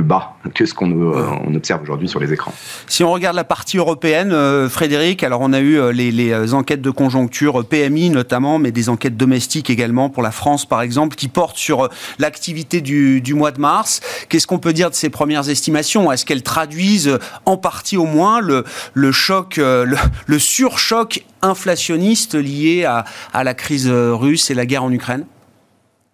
plus 0.00 0.02
bas 0.02 0.36
que 0.54 0.64
ce 0.64 0.72
qu'on 0.72 0.90
euh, 0.90 1.54
observe 1.54 1.82
aujourd'hui 1.82 2.08
sur 2.08 2.20
les 2.20 2.32
écrans. 2.32 2.54
Si 2.86 3.04
on 3.04 3.12
regarde 3.12 3.36
la 3.36 3.44
partie 3.44 3.76
européenne, 3.76 4.32
euh, 4.32 4.68
Frédéric, 4.68 5.22
alors 5.22 5.40
on 5.42 5.52
a 5.52 5.60
eu 5.60 5.92
les, 5.92 6.54
enquêtes 6.54 6.80
de 6.80 6.90
conjoncture 6.90 7.64
PMI 7.66 8.08
notamment, 8.08 8.58
mais 8.58 8.72
des 8.72 8.88
enquêtes 8.88 9.16
domestiques 9.16 9.68
également 9.68 10.08
pour 10.08 10.22
la 10.22 10.30
France 10.30 10.64
par 10.64 10.80
exemple, 10.80 11.16
qui 11.16 11.28
portent 11.28 11.58
sur 11.58 11.88
l'activité 12.18 12.80
du, 12.80 13.34
mois 13.34 13.50
de 13.50 13.60
mars. 13.60 14.00
Qu'est-ce 14.28 14.46
qu'on 14.46 14.58
peut 14.58 14.72
dire 14.72 14.90
de 14.90 14.94
ces 14.94 15.10
premières 15.10 15.48
estimations? 15.48 16.10
Est-ce 16.10 16.24
qu'elles 16.24 16.42
traduisent 16.42 17.18
en 17.44 17.56
partie 17.56 17.96
au 17.96 18.06
moins 18.06 18.40
le, 18.40 18.64
le 18.94 19.12
choc, 19.12 19.56
le, 19.56 19.96
le 20.26 20.38
surchoc 20.38 21.24
inflationniste 21.42 22.34
lié 22.34 22.84
à, 22.84 23.04
à 23.32 23.44
la 23.44 23.54
crise 23.54 23.88
russe 23.88 24.50
et 24.50 24.54
la 24.54 24.66
guerre 24.66 24.84
en 24.84 24.92
Ukraine? 24.92 25.26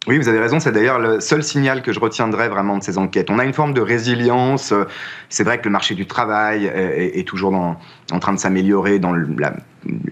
Oui, 0.06 0.18
vous 0.18 0.28
avez 0.28 0.38
raison, 0.38 0.60
c'est 0.60 0.72
d'ailleurs 0.72 0.98
le 0.98 1.20
seul 1.20 1.42
signal 1.42 1.82
que 1.82 1.92
je 1.92 2.00
retiendrai 2.00 2.48
vraiment 2.48 2.78
de 2.78 2.82
ces 2.82 2.98
enquêtes. 2.98 3.30
On 3.30 3.38
a 3.38 3.44
une 3.44 3.52
forme 3.52 3.75
de 3.75 3.80
résilience. 3.80 4.72
C'est 5.28 5.44
vrai 5.44 5.58
que 5.58 5.64
le 5.64 5.70
marché 5.70 5.94
du 5.94 6.06
travail 6.06 6.66
est, 6.66 7.26
toujours 7.26 7.54
en 7.54 8.18
train 8.20 8.32
de 8.32 8.38
s'améliorer 8.38 8.98
dans 8.98 9.12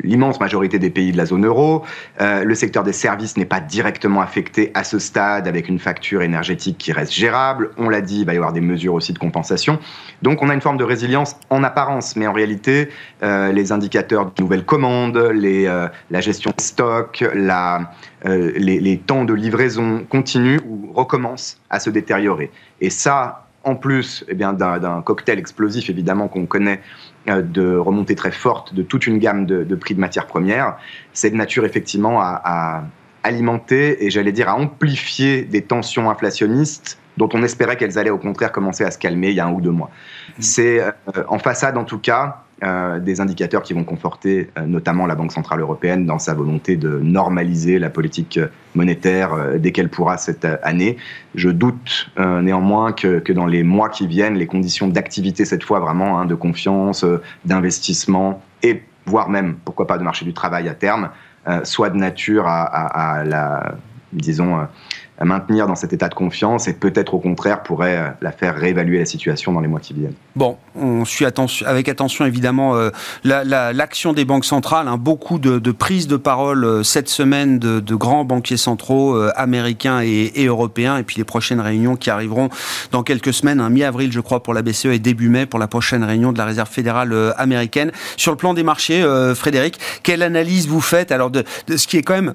l'immense 0.03 0.41
majorité 0.41 0.79
des 0.79 0.91
pays 0.91 1.13
de 1.13 1.17
la 1.17 1.27
zone 1.27 1.47
euro. 1.47 1.85
Euh, 2.21 2.45
le 2.45 2.55
secteur 2.55 2.83
des 2.83 2.93
services 2.93 3.37
n'est 3.37 3.45
pas 3.45 3.61
directement 3.61 4.21
affecté 4.21 4.71
à 4.75 4.85
ce 4.85 4.99
stade 4.99 5.49
avec 5.49 5.69
une 5.69 5.79
facture 5.79 6.23
énergétique 6.23 6.79
qui 6.79 6.93
reste 6.93 7.13
gérable. 7.13 7.71
On 7.77 7.89
l'a 7.89 8.01
dit, 8.01 8.21
il 8.21 8.27
va 8.27 8.35
y 8.35 8.37
avoir 8.37 8.53
des 8.53 8.61
mesures 8.61 8.95
aussi 8.95 9.13
de 9.13 9.19
compensation. 9.19 9.79
Donc 10.23 10.43
on 10.43 10.49
a 10.49 10.55
une 10.55 10.61
forme 10.61 10.77
de 10.77 10.85
résilience 10.85 11.37
en 11.51 11.63
apparence, 11.63 12.17
mais 12.17 12.27
en 12.27 12.33
réalité, 12.33 12.89
euh, 13.23 13.53
les 13.53 13.73
indicateurs 13.73 14.27
de 14.27 14.43
nouvelles 14.43 14.65
commandes, 14.65 15.17
euh, 15.17 15.89
la 16.11 16.21
gestion 16.21 16.53
de 16.57 16.63
stock, 16.63 17.25
la, 17.35 17.93
les, 18.25 18.81
les 18.81 18.99
temps 18.99 19.25
de 19.25 19.35
livraison 19.35 20.07
continuent 20.09 20.61
ou 20.67 20.93
recommencent 20.95 21.61
à 21.69 21.79
se 21.79 21.91
détériorer. 21.91 22.51
Et 22.81 22.89
ça, 22.89 23.45
en 23.65 23.75
plus 23.75 24.25
eh 24.29 24.35
d'un 24.35 25.03
cocktail 25.03 25.39
explosif 25.39 25.91
évidemment 25.91 26.29
qu'on 26.29 26.47
connaît 26.47 26.81
euh, 27.29 27.43
de 27.43 27.77
remontée 27.77 28.15
très 28.15 28.31
forte 28.31 28.75
de 28.75 28.83
toute 28.83 29.07
une 29.07 29.19
gamme 29.19 29.47
de, 29.47 29.75
prix 29.75 29.95
de 29.95 30.01
matières 30.01 30.27
premières, 30.27 30.77
c'est 31.13 31.31
de 31.31 31.37
nature 31.37 31.65
effectivement 31.65 32.21
à, 32.21 32.85
alimenter 33.27 34.05
et 34.05 34.11
j'allais 34.11 34.33
dire 34.33 34.51
à 34.51 34.55
amplifier 34.55 35.45
des 35.45 35.63
tensions 35.63 36.11
inflationnistes 36.11 36.99
dont 37.17 37.31
on 37.33 37.43
espérait 37.43 37.79
qu'elles 37.79 37.99
allaient 37.99 38.11
au 38.11 38.19
contraire 38.19 38.53
commencer 38.53 38.85
à 38.85 38.91
se 38.91 38.99
calmer 38.99 39.31
il 39.31 39.37
y 39.37 39.41
a 39.41 39.47
un 39.47 39.51
ou 39.51 39.63
deux 39.63 39.71
mois. 39.71 39.89
Mmh. 39.89 40.43
C'est 40.43 40.81
euh, 40.83 40.91
en 41.29 41.39
façade 41.39 41.79
en 41.79 41.85
tout 41.85 41.99
cas 41.99 42.44
euh, 42.63 43.01
des 43.01 43.21
indicateurs 43.21 43.63
qui 43.63 43.75
vont 43.75 43.83
conforter 43.83 44.49
euh, 44.57 44.65
notamment 44.65 45.07
la 45.07 45.17
Banque 45.17 45.33
Centrale 45.33 45.61
Européenne 45.61 46.07
dans 46.07 46.21
sa 46.21 46.35
volonté 46.35 46.77
de 46.77 47.01
normaliser 47.01 47.81
la 47.81 47.91
politique 47.91 48.39
monétaire 48.77 49.35
euh, 49.35 49.59
dès 49.59 49.73
qu'elle 49.73 49.89
pourra 49.89 50.19
cette 50.19 50.47
année. 50.63 50.97
Je 51.35 51.51
doute 51.51 52.11
néanmoins 52.17 52.93
que, 52.93 53.33
dans 53.33 53.47
les 53.47 53.65
mois 53.65 53.89
qui 53.89 54.07
viennent, 54.07 54.37
les 54.37 54.47
conditions 54.47 54.87
d'activité 54.87 55.45
cette 55.45 55.65
fois 55.65 55.81
vraiment, 55.81 56.21
hein, 56.21 56.27
de 56.27 56.37
confiance, 56.37 57.05
d'investissement 57.45 58.41
et 58.63 58.83
voire 59.05 59.29
même, 59.29 59.57
pourquoi 59.65 59.89
pas, 59.89 59.99
de 59.99 60.05
marché 60.05 60.25
du 60.25 60.33
travail 60.33 60.69
à 60.69 60.75
terme, 60.75 61.11
soient 61.65 61.91
de 61.91 61.97
nature 61.97 62.47
à 62.47 63.25
la, 63.27 63.75
disons, 64.15 64.57
à 64.57 64.71
maintenir 65.23 65.67
dans 65.69 65.77
cet 65.77 65.93
état 65.93 66.09
de 66.09 66.15
confiance 66.15 66.67
et 66.67 66.75
peut-être 66.75 67.15
au 67.15 67.19
contraire 67.19 67.63
pourrait 67.63 67.97
euh, 67.97 68.09
la 68.21 68.33
faire 68.33 68.57
réévaluer 68.57 68.99
la 68.99 69.05
situation 69.05 69.53
dans 69.53 69.61
les 69.61 69.69
mois 69.69 69.79
qui 69.79 69.95
viennent. 69.95 70.15
Bon, 70.35 70.57
on 70.75 71.05
suit 71.05 71.25
avec 71.65 71.89
attention 71.89 72.27
évidemment 72.27 72.77
euh, 72.77 72.91
l'action 73.23 74.13
des 74.13 74.25
banques 74.25 74.45
centrales. 74.45 74.89
Hein, 74.89 74.97
beaucoup 74.97 75.39
de, 75.39 75.59
prises 75.71 76.09
de 76.09 76.17
parole 76.17 76.65
euh, 76.65 76.83
cette 76.83 77.09
semaine 77.09 77.61
de, 77.61 77.95
grands 77.95 78.25
banquiers 78.25 78.57
centraux 78.57 79.17
américains 79.37 80.01
et, 80.03 80.33
européens 80.47 80.97
et 80.97 81.05
puis 81.05 81.17
les 81.17 81.25
prochaines 81.25 81.61
réunions 81.61 81.95
qui 81.95 82.11
arriveront 82.11 82.49
dans 82.91 83.05
quelques 83.05 83.33
semaines, 83.33 83.61
hein, 83.61 83.71
mi-avril 83.71 84.11
je 84.11 84.19
crois 84.19 84.43
pour 84.43 84.53
la 84.53 84.63
BCE 84.63 84.87
et 84.87 84.99
début 84.99 85.29
mai 85.29 85.47
pour 85.47 85.61
la 85.61 85.69
prochaine 85.69 86.03
réunion 86.03 86.33
de 86.33 86.39
la 86.39 86.45
Réserve 86.45 86.69
fédérale 86.69 87.33
américaine. 87.37 87.93
Sur 88.17 88.33
le 88.33 88.37
plan 88.37 88.53
des 88.53 88.65
marchés, 88.65 89.05
Frédéric, 89.37 89.79
quelle 90.03 90.23
analyse 90.23 90.67
vous 90.67 90.81
faites 90.81 91.13
alors 91.13 91.31
de 91.31 91.45
ce 91.77 91.87
qui 91.87 91.99
est 91.99 92.03
quand 92.03 92.15
même 92.15 92.35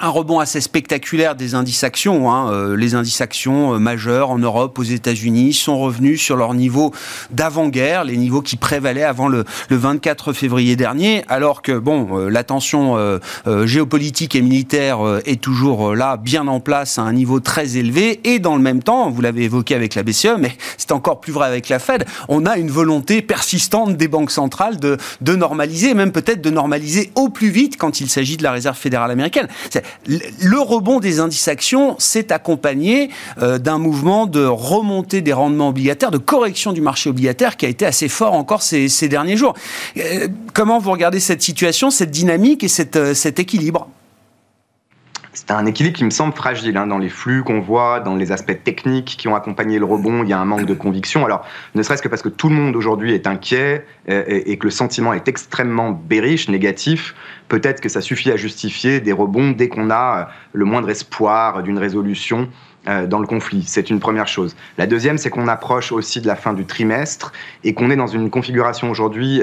un 0.00 0.08
rebond 0.08 0.40
assez 0.40 0.60
spectaculaire 0.60 1.34
des 1.34 1.54
indices 1.54 1.84
actions. 1.84 2.32
Hein. 2.32 2.50
Euh, 2.52 2.76
les 2.76 2.94
indices 2.94 3.20
actions 3.20 3.74
euh, 3.74 3.78
majeurs 3.78 4.30
en 4.30 4.38
Europe, 4.38 4.78
aux 4.78 4.82
États-Unis, 4.82 5.52
sont 5.52 5.78
revenus 5.78 6.20
sur 6.20 6.36
leur 6.36 6.54
niveau 6.54 6.92
d'avant-guerre, 7.30 8.04
les 8.04 8.16
niveaux 8.16 8.42
qui 8.42 8.56
prévalaient 8.56 9.02
avant 9.02 9.28
le, 9.28 9.44
24 9.70 10.32
février 10.32 10.76
dernier, 10.76 11.24
alors 11.28 11.62
que 11.62 11.78
bon, 11.78 12.18
euh, 12.18 12.28
la 12.28 12.44
tension 12.44 12.96
géopolitique 13.64 14.34
et 14.34 14.42
militaire 14.42 14.98
est 15.24 15.40
toujours 15.40 15.94
là, 15.94 16.16
bien 16.16 16.46
en 16.46 16.60
place, 16.60 16.98
à 16.98 17.02
un 17.02 17.12
niveau 17.12 17.40
très 17.40 17.76
élevé, 17.76 18.20
et 18.24 18.38
dans 18.38 18.56
le 18.56 18.62
même 18.62 18.82
temps, 18.82 19.10
vous 19.10 19.20
l'avez 19.20 19.44
évoqué 19.44 19.74
avec 19.74 19.94
la 19.94 20.02
BCE, 20.02 20.36
mais 20.38 20.52
c'est 20.76 20.92
encore 20.92 21.20
plus 21.20 21.32
vrai 21.32 21.46
avec 21.46 21.68
la 21.68 21.78
Fed, 21.78 22.04
on 22.28 22.46
a 22.46 22.56
une 22.56 22.70
volonté 22.70 23.22
persistante 23.22 23.96
des 23.96 24.08
banques 24.08 24.30
centrales 24.30 24.78
de, 24.78 24.96
de 25.20 25.36
normaliser, 25.36 25.94
même 25.94 26.12
peut-être 26.12 26.40
de 26.40 26.50
normaliser 26.50 27.10
au 27.14 27.28
plus 27.28 27.50
vite 27.50 27.76
quand 27.76 28.00
il 28.00 28.08
s'agit 28.08 28.36
de 28.36 28.42
la 28.42 28.52
Réserve 28.52 28.76
fédérale 28.76 29.10
américaine 29.10 29.48
le 30.06 30.60
rebond 30.60 31.00
des 31.00 31.20
indices 31.20 31.48
actions 31.48 31.96
s'est 31.98 32.32
accompagné 32.32 33.10
euh, 33.40 33.58
d'un 33.58 33.78
mouvement 33.78 34.26
de 34.26 34.44
remontée 34.44 35.20
des 35.20 35.32
rendements 35.32 35.68
obligataires, 35.68 36.10
de 36.10 36.18
correction 36.18 36.72
du 36.72 36.80
marché 36.80 37.10
obligataire 37.10 37.56
qui 37.56 37.66
a 37.66 37.68
été 37.68 37.86
assez 37.86 38.08
fort 38.08 38.34
encore 38.34 38.62
ces, 38.62 38.88
derniers 39.08 39.36
jours. 39.36 39.54
Euh, 39.96 40.28
comment 40.54 40.78
vous 40.78 40.90
regardez 40.90 41.20
cette 41.20 41.42
situation, 41.42 41.90
cette 41.90 42.10
dynamique 42.10 42.64
et 42.64 42.68
euh, 42.96 43.14
cet 43.14 43.38
équilibre? 43.38 43.88
C'est 45.44 45.54
un 45.54 45.66
équilibre 45.66 45.96
qui 45.96 46.04
me 46.04 46.10
semble 46.10 46.34
fragile 46.34 46.76
hein, 46.76 46.86
dans 46.86 46.98
les 46.98 47.08
flux 47.08 47.42
qu'on 47.42 47.58
voit, 47.58 47.98
dans 47.98 48.14
les 48.14 48.30
aspects 48.30 48.62
techniques 48.62 49.16
qui 49.18 49.26
ont 49.26 49.34
accompagné 49.34 49.80
le 49.80 49.84
rebond. 49.84 50.22
Il 50.22 50.28
y 50.28 50.32
a 50.32 50.38
un 50.38 50.44
manque 50.44 50.66
de 50.66 50.74
conviction. 50.74 51.24
Alors, 51.24 51.44
ne 51.74 51.82
serait-ce 51.82 52.00
que 52.00 52.06
parce 52.06 52.22
que 52.22 52.28
tout 52.28 52.48
le 52.48 52.54
monde 52.54 52.76
aujourd'hui 52.76 53.12
est 53.12 53.26
inquiet 53.26 53.84
euh, 54.08 54.22
et, 54.28 54.56
que 54.56 54.64
le 54.64 54.70
sentiment 54.70 55.12
est 55.12 55.26
extrêmement 55.26 55.90
bériche, 55.90 56.48
négatif, 56.48 57.16
peut-être 57.48 57.80
que 57.80 57.88
ça 57.88 58.00
suffit 58.00 58.30
à 58.30 58.36
justifier 58.36 59.00
des 59.00 59.10
rebonds 59.10 59.50
dès 59.50 59.68
qu'on 59.68 59.90
a 59.90 60.20
euh, 60.20 60.24
le 60.52 60.64
moindre 60.64 60.88
espoir 60.90 61.64
d'une 61.64 61.78
résolution 61.78 62.48
euh, 62.86 63.08
dans 63.08 63.18
le 63.18 63.26
conflit. 63.26 63.64
C'est 63.66 63.90
une 63.90 63.98
première 63.98 64.28
chose. 64.28 64.54
La 64.78 64.86
deuxième, 64.86 65.18
c'est 65.18 65.30
qu'on 65.30 65.48
approche 65.48 65.90
aussi 65.90 66.20
de 66.20 66.28
la 66.28 66.36
fin 66.36 66.52
du 66.52 66.66
trimestre 66.66 67.32
et 67.64 67.74
qu'on 67.74 67.90
est 67.90 67.96
dans 67.96 68.06
une 68.06 68.30
configuration 68.30 68.90
aujourd'hui 68.90 69.40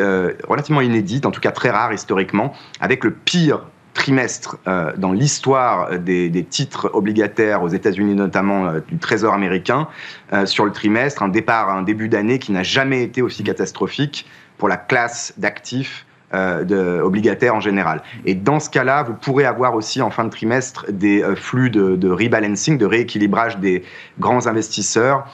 relativement 0.48 0.82
inédite, 0.82 1.26
en 1.26 1.32
tout 1.32 1.42
cas 1.42 1.52
très 1.52 1.72
rare 1.72 1.92
historiquement, 1.92 2.54
avec 2.80 3.04
le 3.04 3.12
pire 3.12 3.64
trimestre 3.94 4.58
euh, 4.68 4.94
dans 4.98 5.12
l'histoire 5.12 6.00
des, 6.00 6.46
titres 6.50 6.90
obligataires 6.94 7.64
aux 7.64 7.68
États-Unis, 7.68 8.16
notamment 8.16 8.68
euh, 8.68 8.80
du 8.88 8.98
Trésor 8.98 9.34
américain, 9.34 9.88
euh, 10.34 10.46
sur 10.46 10.66
le 10.66 10.72
trimestre, 10.72 11.24
un 11.24 11.28
départ, 11.28 11.70
un 11.70 11.84
début 11.84 12.10
d'année 12.10 12.40
qui 12.40 12.52
n'a 12.52 12.64
jamais 12.64 13.04
été 13.04 13.22
aussi 13.22 13.44
catastrophique 13.44 14.26
pour 14.58 14.68
la 14.68 14.78
classe 14.78 15.34
d'actifs 15.38 16.06
obligataires 16.32 17.56
en 17.56 17.60
général. 17.60 18.04
Et 18.24 18.36
dans 18.36 18.60
ce 18.60 18.70
cas-là, 18.70 19.02
vous 19.02 19.16
pourrez 19.16 19.46
avoir 19.46 19.74
aussi 19.74 20.00
en 20.00 20.12
fin 20.12 20.26
de 20.26 20.30
trimestre 20.30 20.86
des 20.92 21.24
flux 21.36 21.72
de, 21.72 21.96
de, 21.96 22.08
rebalancing, 22.08 22.78
de 22.78 22.86
rééquilibrage 22.86 23.58
des 23.58 23.84
grands 24.20 24.46
investisseurs 24.46 25.26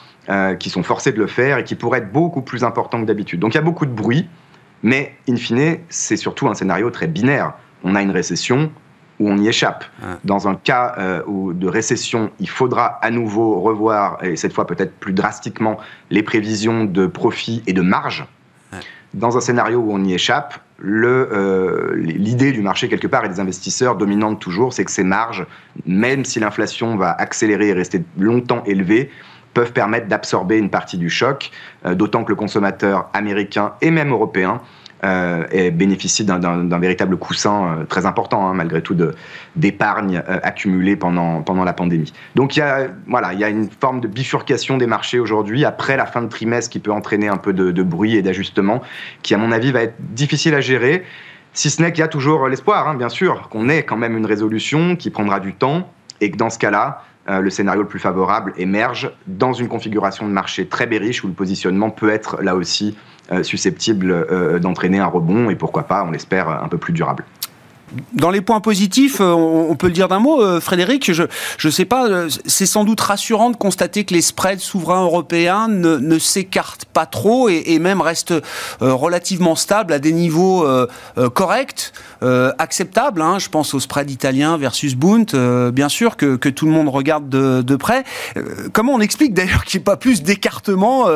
qui 0.58 0.70
sont 0.70 0.82
forcés 0.82 1.12
de 1.12 1.18
le 1.18 1.26
faire 1.26 1.58
et 1.58 1.64
qui 1.64 1.74
pourraient 1.74 1.98
être 1.98 2.10
beaucoup 2.10 2.40
plus 2.40 2.64
importants 2.64 2.98
que 2.98 3.04
d'habitude. 3.04 3.40
Donc 3.40 3.52
il 3.52 3.56
y 3.56 3.60
a 3.60 3.62
beaucoup 3.62 3.84
de 3.84 3.90
bruit, 3.90 4.26
mais 4.82 5.14
in 5.28 5.36
fine, 5.36 5.80
c'est 5.90 6.16
surtout 6.16 6.48
un 6.48 6.54
scénario 6.54 6.88
très 6.88 7.08
binaire 7.08 7.52
on 7.84 7.94
a 7.94 8.02
une 8.02 8.10
récession 8.10 8.70
ou 9.18 9.30
on 9.30 9.38
y 9.38 9.48
échappe. 9.48 9.84
Dans 10.24 10.46
un 10.46 10.54
cas 10.54 10.94
euh, 10.98 11.22
où 11.26 11.52
de 11.52 11.68
récession, 11.68 12.30
il 12.38 12.48
faudra 12.48 12.98
à 13.02 13.10
nouveau 13.10 13.60
revoir, 13.60 14.22
et 14.22 14.36
cette 14.36 14.52
fois 14.52 14.66
peut-être 14.66 14.94
plus 14.98 15.12
drastiquement, 15.12 15.78
les 16.10 16.22
prévisions 16.22 16.84
de 16.84 17.06
profit 17.06 17.62
et 17.66 17.72
de 17.72 17.82
marge. 17.82 18.26
Dans 19.14 19.38
un 19.38 19.40
scénario 19.40 19.78
où 19.78 19.92
on 19.92 20.04
y 20.04 20.12
échappe, 20.12 20.60
euh, 20.84 21.94
l'idée 21.96 22.52
du 22.52 22.60
marché 22.60 22.88
quelque 22.88 23.06
part 23.06 23.24
et 23.24 23.28
des 23.30 23.40
investisseurs 23.40 23.96
dominante 23.96 24.40
toujours, 24.40 24.74
c'est 24.74 24.84
que 24.84 24.90
ces 24.90 25.04
marges, 25.04 25.46
même 25.86 26.26
si 26.26 26.38
l'inflation 26.38 26.96
va 26.96 27.12
accélérer 27.12 27.68
et 27.68 27.72
rester 27.72 28.04
longtemps 28.18 28.62
élevée, 28.66 29.10
peuvent 29.54 29.72
permettre 29.72 30.06
d'absorber 30.06 30.58
une 30.58 30.68
partie 30.68 30.98
du 30.98 31.08
choc, 31.08 31.50
euh, 31.86 31.94
d'autant 31.94 32.24
que 32.24 32.28
le 32.28 32.34
consommateur 32.36 33.08
américain 33.14 33.72
et 33.80 33.90
même 33.90 34.10
européen 34.10 34.60
et 35.02 35.70
bénéficie 35.70 36.24
d'un 36.24 36.78
véritable 36.78 37.16
coussin 37.16 37.78
euh, 37.78 37.84
très 37.84 38.06
important, 38.06 38.48
hein, 38.48 38.54
malgré 38.54 38.82
tout, 38.82 38.96
d'épargne 39.54 40.22
euh, 40.28 40.38
accumulée 40.42 40.96
pendant, 40.96 41.42
pendant 41.42 41.64
la 41.64 41.72
pandémie. 41.72 42.12
Donc 42.34 42.56
il 42.56 42.60
y, 42.60 42.62
a, 42.62 42.88
voilà, 43.06 43.32
il 43.32 43.40
y 43.40 43.44
a 43.44 43.48
une 43.48 43.68
forme 43.70 44.00
de 44.00 44.08
bifurcation 44.08 44.76
des 44.76 44.86
marchés 44.86 45.18
aujourd'hui, 45.18 45.64
après 45.64 45.96
la 45.96 46.06
fin 46.06 46.22
de 46.22 46.28
trimestre, 46.28 46.70
qui 46.70 46.78
peut 46.78 46.92
entraîner 46.92 47.28
un 47.28 47.36
peu 47.36 47.52
de, 47.52 47.82
bruit 47.82 48.16
et 48.16 48.22
d'ajustement, 48.22 48.82
qui, 49.22 49.34
à 49.34 49.38
mon 49.38 49.52
avis, 49.52 49.72
va 49.72 49.82
être 49.82 49.96
difficile 49.98 50.54
à 50.54 50.60
gérer. 50.60 51.04
Si 51.52 51.70
ce 51.70 51.80
n'est 51.80 51.92
qu'il 51.92 52.00
y 52.00 52.04
a 52.04 52.08
toujours 52.08 52.48
l'espoir, 52.48 52.88
hein, 52.88 52.94
bien 52.94 53.08
sûr, 53.08 53.48
qu'on 53.48 53.68
ait 53.68 53.82
quand 53.82 53.96
même 53.96 54.16
une 54.16 54.26
résolution 54.26 54.96
qui 54.96 55.10
prendra 55.10 55.40
du 55.40 55.54
temps 55.54 55.90
et 56.20 56.30
que 56.30 56.36
dans 56.36 56.50
ce 56.50 56.58
cas-là, 56.58 57.02
le 57.28 57.50
scénario 57.50 57.82
le 57.82 57.88
plus 57.88 57.98
favorable 57.98 58.52
émerge 58.56 59.10
dans 59.26 59.52
une 59.52 59.68
configuration 59.68 60.26
de 60.26 60.32
marché 60.32 60.66
très 60.66 60.86
bériche 60.86 61.24
où 61.24 61.26
le 61.26 61.32
positionnement 61.32 61.90
peut 61.90 62.10
être 62.10 62.42
là 62.42 62.54
aussi 62.54 62.96
euh, 63.32 63.42
susceptible 63.42 64.12
euh, 64.12 64.60
d'entraîner 64.60 65.00
un 65.00 65.06
rebond 65.06 65.50
et 65.50 65.56
pourquoi 65.56 65.82
pas, 65.82 66.04
on 66.04 66.12
l'espère, 66.12 66.48
un 66.48 66.68
peu 66.68 66.78
plus 66.78 66.92
durable. 66.92 67.24
Dans 68.12 68.30
les 68.30 68.40
points 68.40 68.60
positifs, 68.60 69.20
on, 69.20 69.74
peut 69.76 69.86
le 69.88 69.92
dire 69.92 70.08
d'un 70.08 70.18
mot, 70.18 70.60
Frédéric, 70.60 71.12
je 71.12 71.24
ne 71.64 71.70
sais 71.70 71.84
pas, 71.84 72.26
c'est 72.46 72.66
sans 72.66 72.84
doute 72.84 73.00
rassurant 73.00 73.50
de 73.50 73.56
constater 73.56 74.04
que 74.04 74.14
les 74.14 74.22
spreads 74.22 74.60
souverains 74.60 75.02
européens 75.02 75.68
ne, 75.68 76.18
s'écartent 76.18 76.84
pas 76.86 77.06
trop 77.06 77.48
et, 77.48 77.78
même 77.78 78.00
restent 78.00 78.34
relativement 78.80 79.54
stables 79.54 79.92
à 79.92 79.98
des 79.98 80.12
niveaux 80.12 80.66
corrects, 81.34 81.92
acceptables. 82.22 83.22
Hein. 83.22 83.38
Je 83.38 83.48
pense 83.48 83.74
au 83.74 83.80
spread 83.80 84.10
italien 84.10 84.56
versus 84.56 84.94
Bund, 84.94 85.34
bien 85.72 85.88
sûr, 85.88 86.16
que, 86.16 86.48
tout 86.48 86.66
le 86.66 86.72
monde 86.72 86.88
regarde 86.88 87.28
de, 87.28 87.62
de 87.62 87.76
près. 87.76 88.04
comment 88.72 88.94
on 88.94 89.00
explique 89.00 89.34
d'ailleurs 89.34 89.64
qu'il 89.64 89.78
n'y 89.78 89.82
ait 89.82 89.84
pas 89.84 89.96
plus 89.96 90.22
d'écartement 90.22 91.06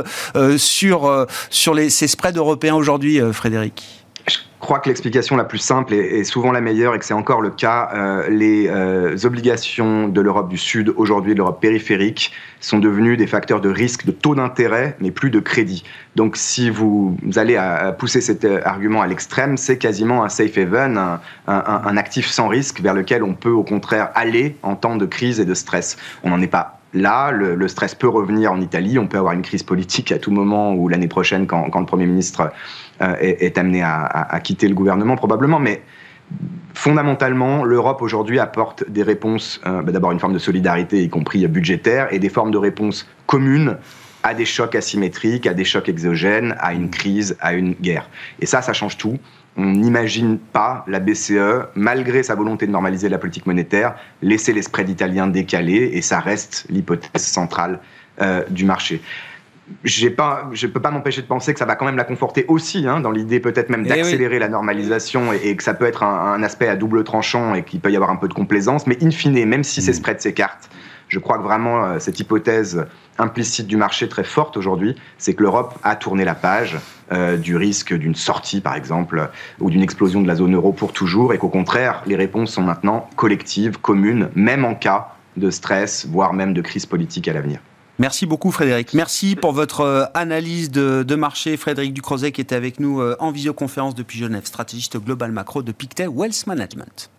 sur, 0.57 1.27
sur 1.51 1.75
les, 1.75 1.91
ces 1.91 2.09
spreads 2.09 2.37
européens 2.37 2.75
aujourd'hui, 2.75 3.21
Frédéric? 3.33 4.00
Je 4.29 4.39
crois 4.59 4.79
que 4.79 4.89
l'explication 4.89 5.37
la 5.37 5.45
plus 5.45 5.59
simple 5.59 5.95
est, 5.95 6.23
souvent 6.25 6.53
la 6.53 6.61
meilleure 6.61 6.95
et 6.95 6.99
que 6.99 7.05
c'est 7.05 7.15
encore 7.15 7.41
le 7.41 7.51
cas. 7.51 7.91
Euh, 7.95 8.29
les 8.29 8.69
euh, 8.69 9.17
obligations 9.25 10.09
de 10.09 10.21
l'Europe 10.21 10.49
du 10.49 10.59
Sud, 10.59 10.93
aujourd'hui 10.97 11.33
de 11.33 11.39
l'Europe 11.39 11.61
périphérique, 11.61 12.33
sont 12.61 12.79
devenues 12.79 13.17
des 13.17 13.27
facteurs 13.27 13.61
de 13.61 13.71
risque 13.71 14.05
de 14.05 14.13
taux 14.13 14.35
d'intérêt, 14.35 14.97
mais 15.01 15.11
plus 15.11 15.31
de 15.31 15.41
crédit. 15.41 15.85
Donc 16.15 16.37
si 16.37 16.69
vous 16.69 17.17
allez 17.37 17.59
pousser 17.99 18.21
cet 18.21 18.45
euh, 18.45 18.61
argument 18.65 19.01
à 19.01 19.07
l'extrême, 19.07 19.57
c'est 19.57 19.79
quasiment 19.79 20.25
un 20.25 20.29
safe 20.29 20.59
haven, 20.59 21.19
un, 21.47 21.97
actif 21.97 22.27
sans 22.29 22.49
risque 22.49 22.81
vers 22.81 22.95
lequel 22.95 23.23
on 23.23 23.35
peut 23.35 23.51
au 23.51 23.65
contraire 23.65 24.11
aller 24.15 24.57
en 24.63 24.77
temps 24.77 24.97
de 24.97 25.07
crise 25.07 25.41
et 25.41 25.45
de 25.45 25.55
stress. 25.55 25.97
On 26.23 26.31
n'en 26.31 26.41
est 26.41 26.47
pas 26.47 26.81
Là, 26.93 27.31
le, 27.31 27.69
stress 27.69 27.95
peut 27.95 28.09
revenir 28.09 28.51
en 28.51 28.61
Italie. 28.61 28.99
On 28.99 29.07
peut 29.07 29.19
avoir 29.19 29.33
une 29.33 29.43
crise 29.43 29.63
politique 29.63 30.11
à 30.11 30.19
tout 30.19 30.33
moment 30.33 30.75
ou 30.75 30.89
l'année 30.89 31.07
prochaine 31.07 31.47
quand, 31.47 31.79
le 31.79 31.87
Premier 31.87 32.07
ministre 32.07 32.53
euh, 33.03 33.15
est, 33.21 33.59
amené 33.59 33.83
à, 33.83 34.41
quitter 34.43 34.69
le 34.69 34.75
gouvernement, 34.75 35.17
probablement. 35.17 35.59
Mais 35.59 35.83
fondamentalement, 36.75 37.65
l'Europe 37.65 38.03
aujourd'hui 38.03 38.39
apporte 38.39 38.89
des 38.89 39.03
réponses, 39.03 39.61
euh, 39.67 39.83
bah, 39.83 39.93
d'abord 39.93 40.13
une 40.13 40.21
forme 40.21 40.35
de 40.35 40.39
solidarité, 40.39 41.03
y 41.03 41.09
compris 41.09 41.47
budgétaire, 41.47 42.13
et 42.13 42.19
des 42.19 42.29
formes 42.29 42.51
de 42.51 42.59
réponses 42.59 43.09
communes 43.27 43.77
à 44.23 44.35
des 44.35 44.45
chocs 44.45 44.75
asymétriques, 44.75 45.47
à 45.47 45.55
des 45.55 45.65
chocs 45.65 45.89
exogènes, 45.89 46.55
à 46.59 46.75
une 46.75 46.91
crise, 46.91 47.37
à 47.41 47.55
une 47.55 47.73
guerre. 47.73 48.11
Et 48.41 48.47
ça, 48.47 48.61
ça 48.61 48.75
change 48.75 48.99
tout 48.99 49.19
on 49.57 49.73
n'imagine 49.73 50.39
pas 50.39 50.85
la 50.87 51.01
BCE, 51.01 51.69
malgré 51.75 52.23
sa 52.23 52.35
volonté 52.35 52.67
de 52.67 52.73
normaliser 52.73 53.09
la 53.09 53.19
politique 53.19 53.47
monétaire, 53.47 53.95
laisser 54.23 54.53
les 54.53 54.63
spreads 54.63 54.91
italiens 54.91 55.27
décalés, 55.27 55.91
et 55.95 56.03
ça 56.03 56.21
reste 56.21 56.67
l'hypothèse 56.71 57.23
centrale 57.23 57.81
euh, 58.23 58.45
du 58.49 58.65
marché. 58.65 59.01
Pas, 60.17 60.49
je 60.53 60.67
ne 60.67 60.73
peux 60.73 60.81
pas 60.81 60.91
m'empêcher 60.91 61.23
de 61.23 61.27
penser 61.27 61.53
que 61.53 61.59
ça 61.59 61.65
va 61.65 61.77
quand 61.77 61.85
même 61.85 61.97
la 61.97 62.05
conforter 62.05 62.45
aussi, 62.49 62.87
hein, 62.87 63.01
dans 63.01 63.11
l'idée 63.11 63.41
peut-être 63.41 63.71
même 63.71 63.85
eh 63.87 63.89
d'accélérer 63.89 64.39
la 64.39 64.49
normalisation 64.49 65.33
et, 65.33 65.55
que 65.57 65.63
ça 65.63 65.75
peut 65.75 65.87
être 65.87 66.03
un, 66.03 66.43
aspect 66.43 66.69
à 66.69 66.77
double 66.77 67.05
tranchant 67.05 67.55
et 67.55 67.63
qu'il 67.63 67.81
peut 67.81 67.91
y 67.91 67.97
avoir 67.97 68.11
un 68.11 68.17
peu 68.17 68.29
de 68.29 68.35
complaisance. 68.35 68.87
Mais 68.87 68.99
in 69.03 69.11
fine, 69.11 69.45
même 69.47 69.65
si 69.65 69.83
ces 69.83 69.93
mm. 69.93 69.95
spreads 69.95 70.21
s'écartent, 70.21 70.71
je 71.09 71.19
crois 71.19 71.39
que 71.39 71.43
vraiment 71.43 71.85
euh, 71.85 71.99
cette 71.99 72.21
hypothèse 72.21 72.87
implicite 73.19 73.67
du 73.67 73.77
marché 73.77 74.09
très 74.09 74.25
forte 74.25 74.57
aujourd'hui, 74.57 74.97
c'est 75.19 75.35
que 75.35 75.43
l'Europe 75.43 75.79
a 75.83 75.97
tourné 75.97 76.25
la 76.25 76.35
page 76.35 76.79
euh, 77.13 77.37
du 77.37 77.57
risque 77.57 77.93
d'une 77.93 78.15
sortie, 78.15 78.61
par 78.61 78.77
exemple, 78.77 79.29
ou 79.59 79.71
d'une 79.71 79.83
explosion 79.83 80.23
de 80.23 80.29
la 80.29 80.37
zone 80.37 80.55
euro 80.55 80.73
pour 80.73 80.93
toujours, 80.93 81.35
et 81.35 81.39
qu'au 81.39 81.49
contraire, 81.49 82.03
les 82.07 82.17
réponses 82.17 82.53
sont 82.53 82.63
maintenant 82.63 83.11
collectives, 83.17 83.79
communes, 83.79 84.31
même 84.35 84.65
en 84.65 84.75
cas 84.75 85.09
de 85.37 85.51
stress, 85.51 86.07
voire 86.07 86.33
même 86.33 86.55
de 86.55 86.63
crise 86.63 86.87
politique 86.87 87.29
à 87.29 87.33
l'avenir. 87.33 87.61
Merci 88.01 88.27
beaucoup 88.27 88.51
Frédéric. 88.51 88.95
Merci 88.95 89.37
pour 89.37 89.53
votre 89.53 89.83
euh, 89.83 90.05
analyse 90.15 90.71
de, 90.71 91.15
marché. 91.15 91.57
Frédéric 91.57 91.93
Ducrozet 91.93 92.33
qui 92.33 92.41
était 92.41 92.57
avec 92.57 92.81
nous 92.81 93.01
en 93.01 93.31
visioconférence 93.31 93.95
depuis 93.95 94.19
Genève, 94.19 94.47
stratégiste 94.47 94.97
global 94.99 95.31
macro 95.33 95.63
de 95.63 95.71
Pictet 95.71 96.07
Wealth 96.07 96.47
Management. 96.47 97.11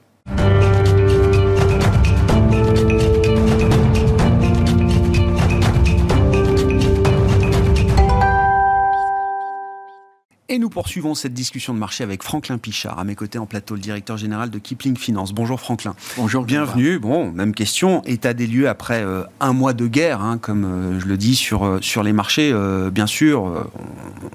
Et 10.52 10.60
nous 10.60 10.68
poursuivons 10.68 11.16
cette 11.16 11.34
discussion 11.34 11.74
de 11.74 11.80
marché 11.80 12.04
avec 12.04 12.24
Franklin 12.24 12.58
Pichard, 12.58 13.00
à 13.00 13.06
mes 13.06 13.16
côtés 13.16 13.40
en 13.40 13.46
plateau, 13.46 13.76
le 13.76 13.80
directeur 13.80 14.18
général 14.18 14.50
de 14.50 14.60
Kipling 14.60 14.98
Finance. 14.98 15.32
Bonjour 15.32 15.62
Franklin. 15.62 15.96
Bonjour. 16.18 16.44
Bienvenue. 16.44 17.00
Bon, 17.00 17.32
même 17.32 17.54
question. 17.54 18.04
État 18.04 18.34
des 18.34 18.48
lieux 18.48 18.68
après 18.68 19.02
euh, 19.02 19.24
un 19.40 19.54
mois 19.54 19.72
de 19.72 19.88
guerre, 19.88 20.20
hein, 20.20 20.38
comme 20.38 20.66
euh, 20.66 21.00
je 21.00 21.06
le 21.06 21.16
dis 21.16 21.36
sur, 21.38 21.64
euh, 21.64 21.78
sur 21.80 22.04
les 22.04 22.12
marchés. 22.12 22.54
bien 22.92 23.08
sûr, 23.08 23.44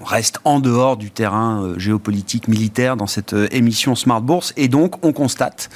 on 0.00 0.04
reste 0.04 0.40
en 0.44 0.58
dehors 0.58 0.96
du 0.96 1.11
terrain 1.11 1.75
géopolitique 1.76 2.49
militaire 2.49 2.96
dans 2.96 3.06
cette 3.06 3.35
émission 3.50 3.94
Smart 3.94 4.23
Bourse. 4.23 4.54
Et 4.56 4.68
donc, 4.68 5.05
on 5.05 5.12
constate 5.12 5.68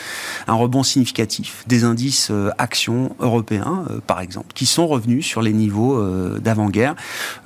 un 0.46 0.54
rebond 0.54 0.82
significatif 0.82 1.64
des 1.66 1.84
indices 1.84 2.32
actions 2.56 3.14
européens, 3.20 3.84
par 4.06 4.22
exemple, 4.22 4.54
qui 4.54 4.64
sont 4.64 4.86
revenus 4.86 5.26
sur 5.26 5.42
les 5.42 5.52
niveaux 5.52 6.02
d'avant-guerre. 6.38 6.94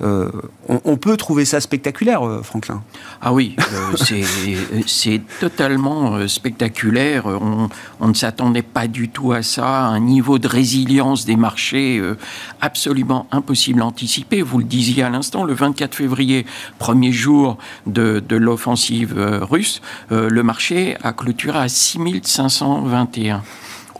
On, 0.01 0.31
on, 0.69 0.95
peut 0.95 1.17
trouver 1.17 1.43
ça 1.43 1.59
spectaculaire, 1.59 2.21
Franklin 2.43 2.84
ah 3.21 3.33
oui, 3.33 3.55
euh, 3.73 4.81
c'est 4.85 5.21
totalement 5.39 6.15
euh, 6.15 6.27
spectaculaire. 6.27 7.25
On, 7.25 8.07
ne 8.07 8.13
s'attendait 8.13 8.61
pas 8.61 8.87
du 8.87 9.09
tout 9.09 9.31
à 9.31 9.41
ça. 9.41 9.85
Un 9.85 9.99
niveau 9.99 10.37
de 10.37 10.47
résilience 10.47 11.25
des 11.25 11.35
marchés 11.35 11.97
euh, 11.97 12.17
absolument 12.61 13.27
impossible 13.31 13.81
à 13.81 13.85
anticiper. 13.85 14.41
Vous 14.41 14.59
le 14.59 14.63
disiez 14.63 15.03
à 15.03 15.09
l'instant, 15.09 15.43
le 15.43 15.53
24 15.53 15.95
février, 15.95 16.45
premier 16.77 17.11
jour 17.11 17.57
de, 17.87 18.21
l'offensive 18.29 19.15
russe, 19.41 19.81
le 20.11 20.43
marché 20.43 20.97
a 21.01 21.13
clôturé 21.13 21.57
à 21.57 21.69
6521 21.69 23.41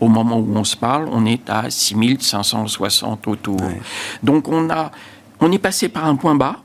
au 0.00 0.08
moment 0.08 0.38
où 0.38 0.52
on 0.54 0.64
se 0.64 0.76
parle, 0.76 1.08
on 1.10 1.24
est 1.24 1.48
à 1.48 1.70
6560 1.70 3.26
autour. 3.28 3.60
Donc 4.22 4.48
on 4.48 4.68
a, 4.68 4.92
on 5.40 5.50
est 5.50 5.58
passé 5.58 5.88
par 5.88 6.04
un 6.04 6.16
point 6.16 6.34
bas, 6.34 6.60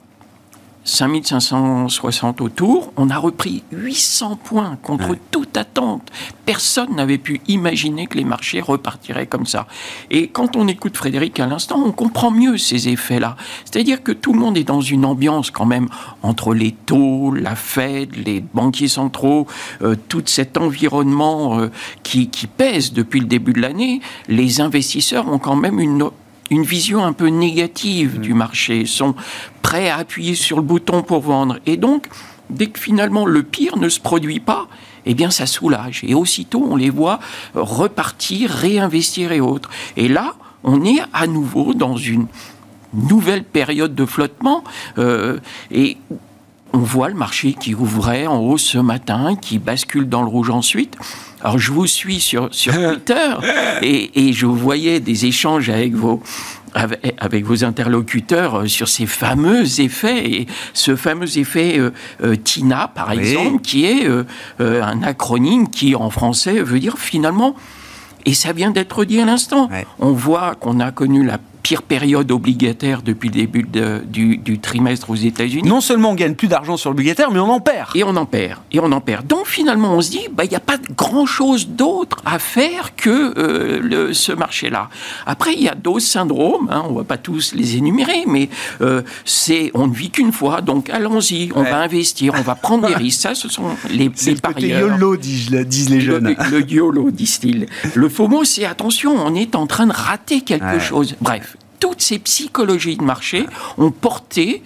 5560 0.84 2.42
autour, 2.42 2.92
on 2.98 3.10
a 3.10 3.18
repris 3.18 3.64
800 3.72 4.40
points 4.44 4.78
contre 4.82 5.16
toute 5.30 5.56
attente. 5.56 6.10
Personne 6.46 6.96
n'avait 6.96 7.20
pu 7.20 7.40
imaginer 7.48 8.08
que 8.08 8.18
les 8.18 8.24
marchés 8.24 8.62
repartiraient 8.62 9.28
comme 9.28 9.46
ça. 9.46 9.68
Et 10.10 10.28
quand 10.28 10.56
on 10.56 10.68
écoute 10.68 10.98
Frédéric 10.98 11.40
à 11.40 11.46
l'instant, 11.46 11.82
on 11.86 11.92
comprend 11.92 12.32
mieux 12.32 12.58
ces 12.58 12.90
effets-là. 12.90 13.38
C'est-à-dire 13.66 14.02
que 14.02 14.12
tout 14.12 14.34
le 14.34 14.40
monde 14.40 14.58
est 14.58 14.64
dans 14.64 14.82
une 14.82 15.06
ambiance 15.06 15.52
quand 15.52 15.66
même 15.66 15.88
entre 16.24 16.54
les 16.54 16.72
taux, 16.72 17.32
la 17.32 17.56
Fed, 17.56 18.16
les 18.16 18.42
banquiers 18.42 18.88
centraux, 18.88 19.48
euh, 19.84 19.96
tout 20.08 20.24
cet 20.26 20.58
environnement 20.58 21.60
euh, 21.60 21.70
qui, 22.04 22.30
qui 22.30 22.48
pèse 22.48 22.92
depuis 22.92 23.20
le 23.20 23.28
début 23.28 23.54
de 23.54 23.62
l'année. 23.62 24.02
Les 24.28 24.62
investisseurs 24.62 25.32
ont 25.32 25.40
quand 25.40 25.56
même 25.56 25.80
une 25.80 26.10
une 26.52 26.64
vision 26.64 27.04
un 27.04 27.14
peu 27.14 27.28
négative 27.28 28.20
du 28.20 28.36
marché, 28.36 28.86
sont 28.86 29.16
prêts 29.62 29.90
à 29.90 29.98
appuyer 29.98 30.36
sur 30.36 30.58
le 30.58 30.64
bouton 30.64 31.02
pour 31.02 31.22
vendre. 31.22 31.58
Et 31.66 31.78
donc, 31.78 32.08
dès 32.50 32.68
que 32.68 32.80
finalement 32.80 33.26
le 33.26 33.42
pire 33.42 33.78
ne 33.78 33.90
se 33.90 34.00
produit 34.00 34.42
pas, 34.42 34.68
eh 35.06 35.16
bien 35.16 35.32
ça 35.32 35.46
soulage. 35.48 36.02
Et 36.06 36.14
aussitôt, 36.14 36.68
on 36.70 36.76
les 36.76 36.90
voit 36.90 37.20
repartir, 37.56 38.52
réinvestir 38.52 39.32
et 39.32 39.40
autres. 39.40 39.70
Et 39.96 40.10
là, 40.10 40.36
on 40.64 40.84
est 40.84 41.00
à 41.14 41.26
nouveau 41.26 41.74
dans 41.74 41.96
une 41.96 42.28
nouvelle 42.94 43.46
période 43.46 43.96
de 43.96 44.06
flottement. 44.06 44.64
Euh, 44.98 45.40
et 45.72 45.98
on 46.74 46.80
voit 46.80 47.10
le 47.10 47.16
marché 47.16 47.54
qui 47.54 47.76
ouvrait 47.76 48.28
en 48.28 48.40
haut 48.40 48.58
ce 48.58 48.78
matin, 48.78 49.36
qui 49.40 49.60
bascule 49.60 50.08
dans 50.08 50.22
le 50.22 50.28
rouge 50.28 50.50
ensuite. 50.50 50.96
Alors 51.42 51.58
je 51.58 51.72
vous 51.72 51.88
suis 51.88 52.20
sur, 52.20 52.50
sur 52.52 52.74
Twitter 52.92 53.34
et, 53.82 54.28
et, 54.28 54.34
je 54.34 54.46
voyais 54.46 55.00
des 55.00 55.26
échanges 55.26 55.70
avec 55.70 55.94
vos, 55.96 56.22
avec, 56.74 57.46
vos 57.46 57.64
interlocuteurs 57.64 58.62
euh, 58.62 58.68
sur 58.68 58.88
ces 58.88 59.06
fameux 59.06 59.82
effets, 59.82 60.32
et 60.32 60.48
ce 60.74 60.96
fameux 60.96 61.38
effet 61.38 61.78
euh, 61.80 61.92
euh, 62.24 62.36
TINA, 62.36 62.92
par 62.94 63.12
exemple, 63.12 63.62
qui 63.62 63.86
est 63.86 64.08
un 64.60 65.04
acronyme 65.04 65.70
qui, 65.70 65.96
en 65.96 66.10
français, 66.10 66.62
veut 66.62 66.80
dire 66.80 66.98
finalement, 66.98 67.56
et 68.26 68.34
ça 68.34 68.54
vient 68.54 68.72
d'être 68.72 69.06
dit 69.06 69.20
à 69.20 69.26
l'instant, 69.26 69.70
on 70.00 70.12
voit 70.12 70.56
qu'on 70.56 70.80
a 70.80 70.92
connu 70.92 71.26
la 71.26 71.40
pire 71.62 71.82
période 71.84 72.32
obligataire 72.32 73.02
depuis 73.02 73.30
le 73.30 73.36
début 73.36 73.66
du, 74.06 74.60
trimestre 74.60 75.10
aux 75.10 75.16
États-Unis. 75.16 75.68
Non 75.68 75.82
seulement 75.82 76.12
on 76.12 76.16
gagne 76.16 76.36
plus 76.36 76.48
d'argent 76.48 76.78
sur 76.78 76.90
l'obligataire, 76.90 77.32
mais 77.32 77.40
on 77.40 77.50
en 77.50 77.60
perd. 77.60 77.96
Et 77.96 78.04
on 78.04 78.16
en 78.16 78.26
perd. 78.26 78.60
Et 78.72 78.80
on 78.80 78.92
en 78.92 79.02
perd. 79.02 79.28
Donc 79.28 79.48
finalement, 79.48 79.94
on 79.94 80.02
se 80.02 80.12
dit, 80.12 80.28
bah, 80.32 80.44
il 80.44 80.50
n'y 80.50 80.56
a 80.56 80.62
pas 80.62 80.78
grand-chose 80.98 81.68
d'autre 81.70 82.18
à 82.26 82.40
faire 82.40 82.96
que 82.96 83.34
euh, 83.38 83.80
le, 83.82 84.14
ce 84.14 84.32
marché-là. 84.32 84.90
Après, 85.26 85.54
il 85.54 85.62
y 85.62 85.70
a 85.70 85.76
d'autres 85.76 86.06
syndromes. 86.06 86.68
Hein, 86.72 86.84
on 86.88 86.92
ne 86.92 86.98
va 86.98 87.04
pas 87.04 87.18
tous 87.18 87.54
les 87.54 87.78
énumérer, 87.78 88.24
mais 88.28 88.50
euh, 88.82 89.02
c'est 89.26 89.72
on 89.74 89.88
ne 89.88 89.94
vit 89.94 90.10
qu'une 90.10 90.32
fois. 90.32 90.62
Donc 90.62 90.90
allons-y, 90.90 91.52
on 91.56 91.64
va 91.64 91.80
investir, 91.80 92.34
on 92.38 92.42
va 92.42 92.56
prendre 92.56 92.88
des 92.88 92.96
risques. 92.96 93.22
Ça, 93.22 93.36
ce 93.36 93.50
sont 93.50 93.66
les, 93.90 94.12
les 94.26 94.36
parieurs. 94.36 94.88
Le 94.88 94.94
YOLO, 94.94 95.18
disent, 95.18 95.90
les 95.90 96.02
jeunes. 96.02 96.36
Le, 96.50 96.72
YOLO, 96.72 97.12
disent-ils. 97.12 97.68
Le 97.94 98.10
faux 98.10 98.28
mot, 98.28 98.44
c'est 98.44 98.66
attention, 98.66 99.14
on 99.16 99.36
est 99.36 99.56
en 99.56 99.68
train 99.68 99.86
de 99.86 99.94
rater 99.94 100.42
quelque 100.42 100.80
chose. 100.80 101.16
Bref 101.22 101.51
toutes 101.82 102.02
ces 102.02 102.20
psychologies 102.20 102.96
de 102.96 103.04
marché 103.04 103.46
ont 103.78 103.92
porté 103.92 104.64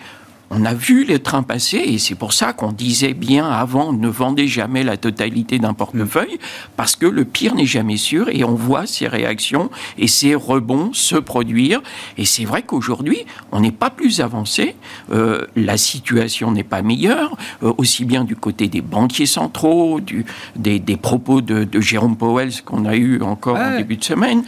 on 0.52 0.64
a 0.64 0.74
vu 0.74 1.04
les 1.04 1.20
trains 1.20 1.44
passer 1.44 1.78
et 1.78 1.98
c'est 1.98 2.16
pour 2.16 2.32
ça 2.32 2.54
qu'on 2.54 2.72
disait 2.72 3.14
bien 3.14 3.50
avant 3.50 3.94
ne 3.94 4.08
vendez 4.08 4.48
jamais 4.48 4.84
la 4.84 4.96
totalité 4.96 5.58
d'un 5.58 5.74
portefeuille 5.74 6.38
parce 6.78 6.96
que 6.96 7.08
le 7.08 7.26
pire 7.26 7.56
n'est 7.56 7.66
jamais 7.66 7.98
sûr 7.98 8.30
et 8.30 8.44
on 8.44 8.54
voit 8.54 8.86
ces 8.86 9.08
réactions 9.08 9.72
et 9.98 10.08
ces 10.08 10.36
rebonds 10.36 10.94
se 10.94 11.16
produire. 11.16 11.82
Et 12.18 12.26
c'est 12.26 12.46
vrai 12.46 12.62
qu'aujourd'hui, 12.62 13.26
on 13.52 13.60
n'est 13.60 13.72
pas 13.72 13.90
plus 13.90 14.22
avancé, 14.22 14.76
euh, 15.12 15.46
la 15.56 15.78
situation 15.78 16.52
n'est 16.52 16.64
pas 16.64 16.84
meilleure, 16.84 17.36
euh, 17.64 17.74
aussi 17.78 18.06
bien 18.06 18.24
du 18.24 18.36
côté 18.36 18.68
des 18.68 18.82
banquiers 18.82 19.26
centraux, 19.26 20.00
du, 20.00 20.26
des, 20.56 20.80
propos 20.96 21.42
de, 21.42 21.68
Jérôme 21.82 22.18
Powell 22.18 22.52
qu'on 22.64 22.86
a 22.86 22.96
eu 22.96 23.22
encore 23.22 23.58
en 23.58 23.78
début 23.78 23.98
de 23.98 24.04
semaine 24.04 24.44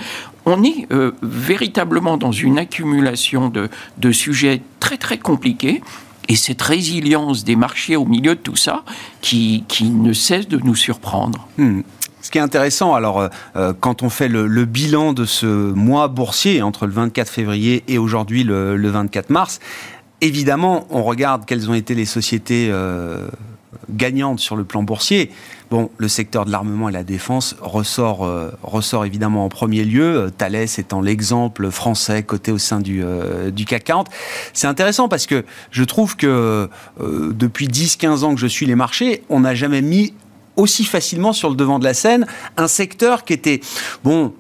on 0.47 0.63
est 0.63 0.88
euh, 0.91 1.12
véritablement 1.21 2.17
dans 2.17 2.31
une 2.31 2.57
accumulation 2.57 3.51
de, 3.51 4.12
sujets 4.12 4.62
très 4.79 4.97
très 4.97 5.17
compliqués 5.17 5.83
et 6.29 6.38
cette 6.38 6.62
résilience 6.62 7.43
des 7.43 7.57
marchés 7.57 7.97
au 7.97 8.05
milieu 8.05 8.36
de 8.36 8.39
tout 8.39 8.55
ça 8.55 8.83
qui, 9.21 9.65
ne 9.81 10.13
cesse 10.13 10.47
de 10.47 10.57
nous 10.57 10.75
surprendre. 10.75 11.47
Hmm. 11.57 11.81
Ce 12.21 12.31
qui 12.31 12.38
est 12.38 12.41
intéressant, 12.41 12.95
alors, 12.95 13.19
euh, 13.19 13.27
euh, 13.57 13.73
quand 13.77 14.03
on 14.03 14.10
fait 14.10 14.29
le, 14.29 14.65
bilan 14.65 15.12
de 15.12 15.25
ce 15.25 15.45
mois 15.45 16.07
boursier 16.07 16.62
entre 16.62 16.86
le 16.88 16.93
24 16.93 17.29
février 17.29 17.83
et 17.89 17.97
aujourd'hui 17.97 18.43
le, 18.43 18.89
24 18.89 19.29
mars, 19.29 19.60
évidemment, 20.21 20.88
on 20.89 21.03
regarde 21.03 21.45
quelles 21.45 21.69
ont 21.69 21.73
été 21.73 21.93
les 21.93 22.05
sociétés 22.05 22.71
gagnantes 23.89 24.39
sur 24.39 24.55
le 24.55 24.63
plan 24.63 24.83
boursier. 24.83 25.31
Bon, 25.69 25.89
le 25.97 26.08
secteur 26.08 26.45
de 26.45 26.51
l'armement 26.51 26.88
et 26.88 26.93
la 26.93 27.03
défense 27.03 27.58
ressort, 27.60 28.25
euh, 28.25 28.51
ressort 28.63 29.06
évidemment 29.06 29.43
en 29.43 29.49
premier 29.49 29.84
lieu, 29.84 30.15
euh, 30.15 30.30
Thales 30.30 30.56
étant 30.56 31.01
l'exemple 31.01 31.71
français 31.71 32.23
coté 32.23 32.53
au 32.53 32.58
sein 32.58 32.80
du, 32.80 33.03
euh, 33.03 33.51
du 33.51 33.65
CAC 33.65 33.84
40. 33.84 34.08
C'est 34.53 34.67
intéressant 34.67 35.10
parce 35.10 35.25
que 35.25 35.43
je 35.71 35.84
trouve 35.84 36.15
que 36.15 36.69
depuis 36.99 37.67
10-15 37.67 38.23
ans 38.23 38.34
que 38.34 38.39
je 38.39 38.47
suis 38.47 38.65
les 38.65 38.75
marchés, 38.75 39.23
on 39.30 39.41
n'a 39.41 39.56
jamais 39.56 39.82
mis 39.82 40.13
aussi 40.56 40.86
facilement 40.86 41.34
sur 41.34 41.49
le 41.49 41.56
devant 41.56 41.80
de 41.80 41.84
la 41.84 41.93
scène 41.93 42.25
un 42.56 42.67
secteur 42.67 43.25
qui 43.25 43.34
était, 43.34 43.60
bon, 44.03 44.34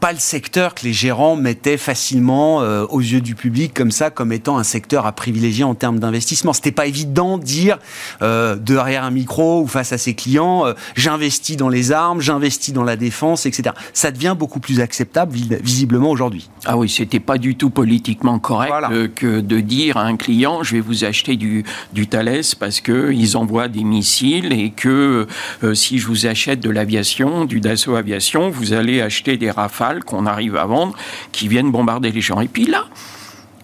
pas 0.00 0.12
le 0.12 0.18
secteur 0.18 0.74
que 0.74 0.84
les 0.84 0.94
gérants 0.94 1.36
mettaient 1.36 1.76
facilement 1.76 2.62
euh, 2.62 2.86
aux 2.88 3.00
yeux 3.00 3.20
du 3.20 3.34
public 3.34 3.74
comme 3.74 3.90
ça, 3.90 4.10
comme 4.10 4.32
étant 4.32 4.56
un 4.56 4.64
secteur 4.64 5.04
à 5.04 5.12
privilégier 5.12 5.62
en 5.62 5.74
termes 5.74 5.98
d'investissement. 5.98 6.54
C'était 6.54 6.72
pas 6.72 6.86
évident 6.86 7.36
de 7.36 7.44
dire 7.44 7.78
euh, 8.22 8.56
derrière 8.56 9.04
un 9.04 9.10
micro 9.10 9.60
ou 9.60 9.66
face 9.66 9.92
à 9.92 9.98
ses 9.98 10.14
clients, 10.14 10.66
euh, 10.66 10.72
j'investis 10.96 11.56
dans 11.56 11.68
les 11.68 11.92
armes, 11.92 12.20
j'investis 12.20 12.72
dans 12.72 12.82
la 12.82 12.96
défense, 12.96 13.44
etc. 13.44 13.74
Ça 13.92 14.10
devient 14.10 14.34
beaucoup 14.38 14.58
plus 14.60 14.80
acceptable 14.80 15.36
visiblement 15.62 16.10
aujourd'hui. 16.10 16.48
Ah 16.64 16.78
oui, 16.78 16.88
c'était 16.88 17.20
pas 17.20 17.36
du 17.36 17.56
tout 17.56 17.70
politiquement 17.70 18.38
correct 18.38 18.72
que 19.14 19.40
de 19.40 19.60
dire 19.60 19.98
à 19.98 20.04
un 20.04 20.16
client, 20.16 20.62
je 20.62 20.76
vais 20.76 20.80
vous 20.80 21.04
acheter 21.04 21.36
du, 21.36 21.64
du 21.92 22.06
Thales 22.06 22.40
parce 22.58 22.80
que 22.80 23.12
ils 23.12 23.36
envoient 23.36 23.68
des 23.68 23.84
missiles 23.84 24.52
et 24.52 24.70
que 24.70 25.26
si 25.74 25.98
je 25.98 26.06
vous 26.06 26.26
achète 26.26 26.60
de 26.60 26.70
l'aviation, 26.70 27.44
du 27.44 27.60
Dassault 27.60 27.96
Aviation, 27.96 28.50
vous 28.50 28.72
allez 28.72 29.02
acheter 29.02 29.36
des 29.36 29.50
Rafales 29.50 29.89
qu'on 29.98 30.26
arrive 30.26 30.56
à 30.56 30.64
vendre 30.64 30.94
qui 31.32 31.48
viennent 31.48 31.72
bombarder 31.72 32.12
les 32.12 32.20
gens. 32.20 32.40
Et 32.40 32.48
puis 32.48 32.66
là, 32.66 32.84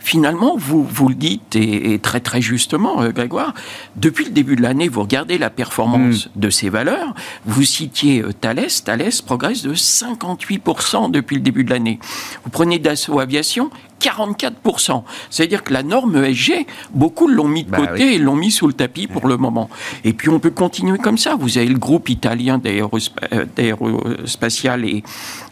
finalement, 0.07 0.57
vous, 0.57 0.85
vous 0.85 1.09
le 1.09 1.17
dites, 1.17 1.57
et, 1.57 1.99
très 1.99 2.21
très 2.21 2.41
justement, 2.41 3.03
euh, 3.03 3.11
Grégoire, 3.11 3.55
depuis 3.97 4.25
le 4.25 4.31
début 4.31 4.55
de 4.55 4.63
l'année, 4.63 4.89
vous 4.89 5.03
regardez 5.03 5.37
la 5.37 5.51
performance 5.51 6.27
mm. 6.27 6.41
de 6.41 6.51
ces 6.51 6.69
valeurs, 6.69 7.15
vous 7.45 7.65
citiez 7.65 8.23
euh, 8.23 8.33
Thales, 8.33 8.69
Thales 8.85 9.11
progresse 9.27 9.63
de 9.63 9.75
58% 9.75 11.11
depuis 11.11 11.37
le 11.37 11.43
début 11.43 11.65
de 11.65 11.71
l'année. 11.71 11.99
Vous 12.45 12.51
prenez 12.51 12.79
Dassault 12.79 13.19
Aviation, 13.19 13.71
44%. 14.01 15.03
C'est-à-dire 15.31 15.63
que 15.63 15.73
la 15.73 15.83
norme 15.83 16.25
ESG, 16.25 16.67
beaucoup 16.93 17.29
l'ont 17.29 17.49
mis 17.49 17.65
de 17.65 17.71
bah 17.71 17.79
côté 17.79 18.15
et 18.15 18.19
l'ont 18.19 18.37
mis 18.37 18.51
sous 18.51 18.67
le 18.67 18.73
tapis 18.73 19.07
pour 19.07 19.27
le 19.27 19.37
moment. 19.37 19.69
Et 20.05 20.13
puis 20.13 20.29
on 20.29 20.39
peut 20.39 20.51
continuer 20.51 20.99
comme 20.99 21.19
ça. 21.19 21.37
Vous 21.37 21.59
avez 21.59 21.69
le 21.69 21.79
groupe 21.79 22.09
italien 22.09 22.59
d'aérospatial 22.59 24.85
et, 24.85 25.03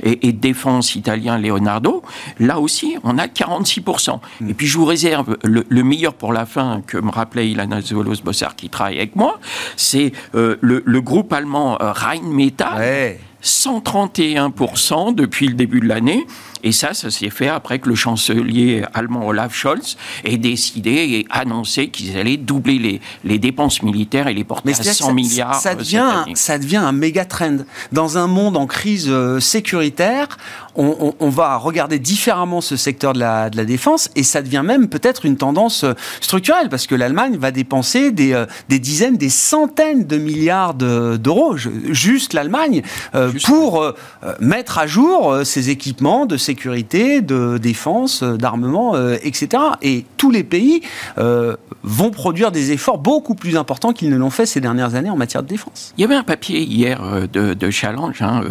et, 0.02 0.32
défense 0.32 0.94
italien 0.94 1.38
Leonardo. 1.38 2.02
Là 2.38 2.60
aussi, 2.60 2.96
on 3.02 3.18
a 3.18 3.26
46%. 3.26 4.20
Hmm. 4.40 4.50
Et 4.50 4.54
puis 4.54 4.66
je 4.66 4.78
vous 4.78 4.84
réserve 4.84 5.36
le, 5.44 5.82
meilleur 5.82 6.14
pour 6.14 6.32
la 6.32 6.46
fin 6.46 6.82
que 6.86 6.98
me 6.98 7.10
rappelait 7.10 7.50
Ilana 7.50 7.80
Zolos-Bossard 7.80 8.56
qui 8.56 8.68
travaille 8.68 8.96
avec 8.96 9.16
moi. 9.16 9.38
C'est 9.76 10.12
euh, 10.34 10.56
le, 10.60 11.00
groupe 11.00 11.32
allemand 11.32 11.78
euh, 11.80 11.92
Rheinmetall. 11.92 13.18
131% 13.44 15.14
depuis 15.14 15.48
le 15.48 15.54
début 15.54 15.80
de 15.80 15.86
l'année. 15.86 16.26
Et 16.64 16.72
ça, 16.72 16.94
ça 16.94 17.10
s'est 17.10 17.28
fait 17.28 17.48
après 17.48 17.78
que 17.78 17.90
le 17.90 17.94
chancelier 17.94 18.84
allemand 18.94 19.26
Olaf 19.26 19.54
Scholz 19.54 19.98
ait 20.24 20.38
décidé 20.38 20.90
et 20.90 21.26
annoncé 21.28 21.88
qu'ils 21.88 22.16
allaient 22.16 22.38
doubler 22.38 22.78
les, 22.78 23.00
les, 23.22 23.38
dépenses 23.38 23.82
militaires 23.82 24.28
et 24.28 24.34
les 24.34 24.44
porter 24.44 24.72
à 24.72 24.82
100 24.82 25.12
milliards. 25.12 25.60
Ça 25.60 25.74
devient, 25.74 26.24
ça 26.32 26.58
devient 26.58 26.78
un 26.78 26.92
méga 26.92 27.26
trend. 27.26 27.58
Dans 27.92 28.16
un 28.16 28.26
monde 28.26 28.56
en 28.56 28.66
crise 28.66 29.08
euh, 29.10 29.40
sécuritaire, 29.40 30.38
on, 30.74 31.14
on, 31.20 31.28
va 31.28 31.56
regarder 31.58 31.98
différemment 31.98 32.62
ce 32.62 32.76
secteur 32.76 33.12
de 33.12 33.20
la, 33.20 33.50
de 33.50 33.56
la 33.58 33.66
défense 33.66 34.08
et 34.16 34.22
ça 34.22 34.40
devient 34.40 34.62
même 34.64 34.88
peut-être 34.88 35.26
une 35.26 35.36
tendance 35.36 35.84
euh, 35.84 35.92
structurelle 36.20 36.70
parce 36.70 36.86
que 36.86 36.94
l'Allemagne 36.94 37.36
va 37.36 37.50
dépenser 37.50 38.10
des, 38.10 38.32
euh, 38.32 38.46
des, 38.70 38.78
dizaines, 38.78 39.18
des 39.18 39.28
centaines 39.28 40.04
de 40.04 40.16
milliards 40.16 40.74
d'euros, 40.74 41.56
juste 41.56 42.32
l'Allemagne, 42.32 42.82
pour 43.44 43.92
mettre 44.40 44.78
à 44.78 44.86
jour 44.86 45.40
ses 45.44 45.70
équipements 45.70 46.26
de 46.26 46.36
sécurité 46.36 46.53
sécurité, 46.54 47.20
de 47.20 47.58
défense, 47.58 48.22
d'armement, 48.22 48.94
euh, 48.94 49.16
etc. 49.22 49.48
Et 49.82 50.04
tous 50.16 50.30
les 50.30 50.44
pays 50.44 50.82
euh, 51.18 51.56
vont 51.82 52.12
produire 52.12 52.52
des 52.52 52.70
efforts 52.70 52.98
beaucoup 52.98 53.34
plus 53.34 53.56
importants 53.56 53.92
qu'ils 53.92 54.10
ne 54.10 54.16
l'ont 54.16 54.30
fait 54.30 54.46
ces 54.46 54.60
dernières 54.60 54.94
années 54.94 55.10
en 55.10 55.16
matière 55.16 55.42
de 55.42 55.48
défense. 55.48 55.92
Il 55.98 56.02
y 56.02 56.04
avait 56.04 56.14
un 56.14 56.22
papier 56.22 56.60
hier 56.60 57.02
euh, 57.02 57.26
de, 57.26 57.70
Challenge 57.70 58.22
hein, 58.22 58.42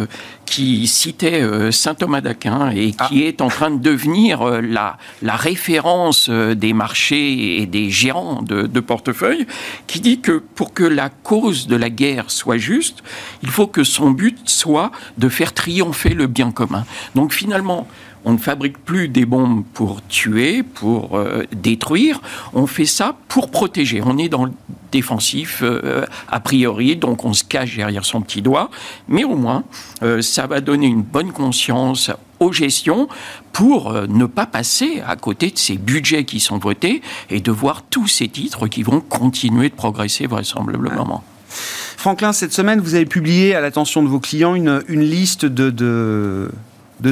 qui 0.44 0.86
citait 0.86 1.40
saint 1.72 1.94
Thomas 1.94 2.20
d'Aquin 2.20 2.70
et 2.70 2.90
qui 2.90 3.22
ah. 3.22 3.28
est 3.28 3.40
en 3.40 3.48
train 3.48 3.70
de 3.70 3.80
devenir 3.80 4.44
la, 4.60 4.98
la 5.22 5.36
référence 5.36 6.28
des 6.28 6.74
marchés 6.74 7.62
et 7.62 7.66
des 7.66 7.88
gérants 7.88 8.42
de, 8.42 8.66
de 8.66 8.80
portefeuille, 8.80 9.46
qui 9.86 10.00
dit 10.00 10.20
que 10.20 10.42
pour 10.54 10.74
que 10.74 10.84
la 10.84 11.08
cause 11.08 11.68
de 11.68 11.76
la 11.76 11.88
guerre 11.88 12.30
soit 12.30 12.58
juste, 12.58 13.02
il 13.42 13.48
faut 13.48 13.66
que 13.66 13.84
son 13.84 14.10
but 14.10 14.38
soit 14.44 14.90
de 15.16 15.28
faire 15.30 15.54
triompher 15.54 16.10
le 16.10 16.26
bien 16.26 16.50
commun. 16.50 16.84
Donc 17.14 17.32
finalement, 17.32 17.86
on 18.24 18.32
ne 18.32 18.38
fabrique 18.38 18.78
plus 18.78 19.08
des 19.08 19.26
bombes 19.26 19.64
pour 19.74 20.06
tuer, 20.06 20.62
pour 20.62 21.16
euh, 21.16 21.44
détruire. 21.52 22.20
On 22.54 22.66
fait 22.66 22.86
ça 22.86 23.16
pour 23.28 23.50
protéger. 23.50 24.02
On 24.04 24.18
est 24.18 24.28
dans 24.28 24.46
le 24.46 24.52
défensif 24.92 25.60
euh, 25.62 26.06
a 26.28 26.40
priori, 26.40 26.96
donc 26.96 27.24
on 27.24 27.32
se 27.32 27.44
cache 27.44 27.76
derrière 27.76 28.04
son 28.04 28.22
petit 28.22 28.42
doigt. 28.42 28.70
Mais 29.08 29.24
au 29.24 29.36
moins, 29.36 29.64
euh, 30.02 30.22
ça 30.22 30.46
va 30.46 30.60
donner 30.60 30.86
une 30.86 31.02
bonne 31.02 31.32
conscience 31.32 32.10
aux 32.40 32.52
gestions 32.52 33.08
pour 33.52 33.92
ne 33.92 34.26
pas 34.26 34.46
passer 34.46 35.00
à 35.06 35.14
côté 35.14 35.50
de 35.50 35.58
ces 35.58 35.76
budgets 35.76 36.24
qui 36.24 36.40
sont 36.40 36.58
votés 36.58 37.00
et 37.30 37.40
de 37.40 37.50
voir 37.52 37.82
tous 37.82 38.08
ces 38.08 38.28
titres 38.28 38.66
qui 38.66 38.82
vont 38.82 39.00
continuer 39.00 39.68
de 39.68 39.74
progresser 39.74 40.26
vraisemblablement. 40.26 41.22
Franklin, 41.48 42.32
cette 42.32 42.52
semaine, 42.52 42.80
vous 42.80 42.96
avez 42.96 43.06
publié 43.06 43.54
à 43.54 43.60
l'attention 43.60 44.02
de 44.02 44.08
vos 44.08 44.18
clients 44.18 44.56
une, 44.56 44.80
liste 44.88 45.46
de 45.46 45.70
de 45.70 46.50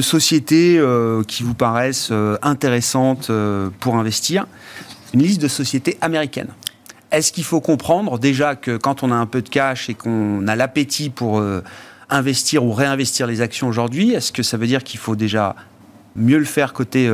sociétés 0.01 0.77
euh, 0.77 1.23
qui 1.23 1.43
vous 1.43 1.53
paraissent 1.53 2.09
euh, 2.11 2.37
intéressantes 2.41 3.29
euh, 3.29 3.69
pour 3.79 3.95
investir, 3.95 4.47
une 5.13 5.21
liste 5.21 5.41
de 5.41 5.47
sociétés 5.47 5.97
américaines. 6.01 6.49
Est-ce 7.11 7.31
qu'il 7.31 7.43
faut 7.43 7.61
comprendre 7.61 8.17
déjà 8.17 8.55
que 8.55 8.77
quand 8.77 9.03
on 9.03 9.11
a 9.11 9.15
un 9.15 9.27
peu 9.27 9.41
de 9.41 9.49
cash 9.49 9.89
et 9.89 9.93
qu'on 9.93 10.47
a 10.47 10.55
l'appétit 10.55 11.11
pour 11.11 11.43
investir 12.09 12.65
ou 12.65 12.71
réinvestir 12.71 13.27
les 13.27 13.41
actions 13.41 13.67
aujourd'hui, 13.67 14.13
est-ce 14.13 14.31
que 14.31 14.41
ça 14.41 14.57
veut 14.57 14.65
dire 14.65 14.83
qu'il 14.83 14.99
faut 14.99 15.15
déjà 15.15 15.55
mieux 16.15 16.39
le 16.39 16.45
faire 16.45 16.73
côté 16.73 17.07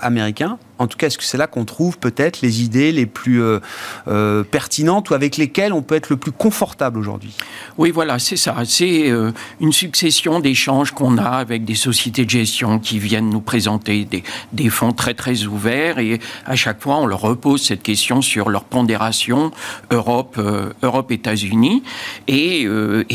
américain? 0.00 0.58
En 0.84 0.86
tout 0.86 0.98
cas, 0.98 1.06
est-ce 1.06 1.16
que 1.16 1.24
c'est 1.24 1.38
là 1.38 1.46
qu'on 1.46 1.64
trouve 1.64 1.98
peut-être 1.98 2.42
les 2.42 2.62
idées 2.62 2.92
les 2.92 3.06
plus 3.06 3.42
euh, 3.42 3.58
euh, 4.06 4.44
pertinentes 4.44 5.08
ou 5.08 5.14
avec 5.14 5.38
lesquelles 5.38 5.72
on 5.72 5.80
peut 5.80 5.94
être 5.94 6.10
le 6.10 6.18
plus 6.18 6.30
confortable 6.30 6.98
aujourd'hui? 6.98 7.34
Oui, 7.78 7.90
voilà, 7.90 8.18
c'est 8.18 8.36
ça. 8.36 8.54
C'est 8.66 9.10
euh, 9.10 9.32
une 9.60 9.72
succession 9.72 10.40
d'échanges 10.40 10.92
qu'on 10.92 11.16
a 11.16 11.30
avec 11.30 11.64
des 11.64 11.74
sociétés 11.74 12.26
de 12.26 12.30
gestion 12.30 12.78
qui 12.78 12.98
viennent 12.98 13.30
nous 13.30 13.40
présenter 13.40 14.06
des, 14.52 14.68
fonds 14.68 14.92
très 14.92 15.14
très 15.14 15.44
ouverts 15.44 15.98
et 15.98 16.20
à 16.46 16.56
chaque 16.56 16.82
fois 16.82 16.96
on 16.96 17.06
leur 17.06 17.20
repose 17.20 17.62
cette 17.62 17.82
question 17.82 18.22
sur 18.22 18.50
leur 18.50 18.64
pondération 18.64 19.52
Europe, 19.90 20.40
Europe 20.82 21.12
États-Unis 21.12 21.82
et, 22.26 22.66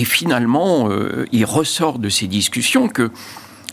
finalement 0.05 0.89
il 1.31 1.45
ressort 1.45 1.99
de 1.99 2.09
ces 2.09 2.27
discussions 2.27 2.87
que 2.87 3.11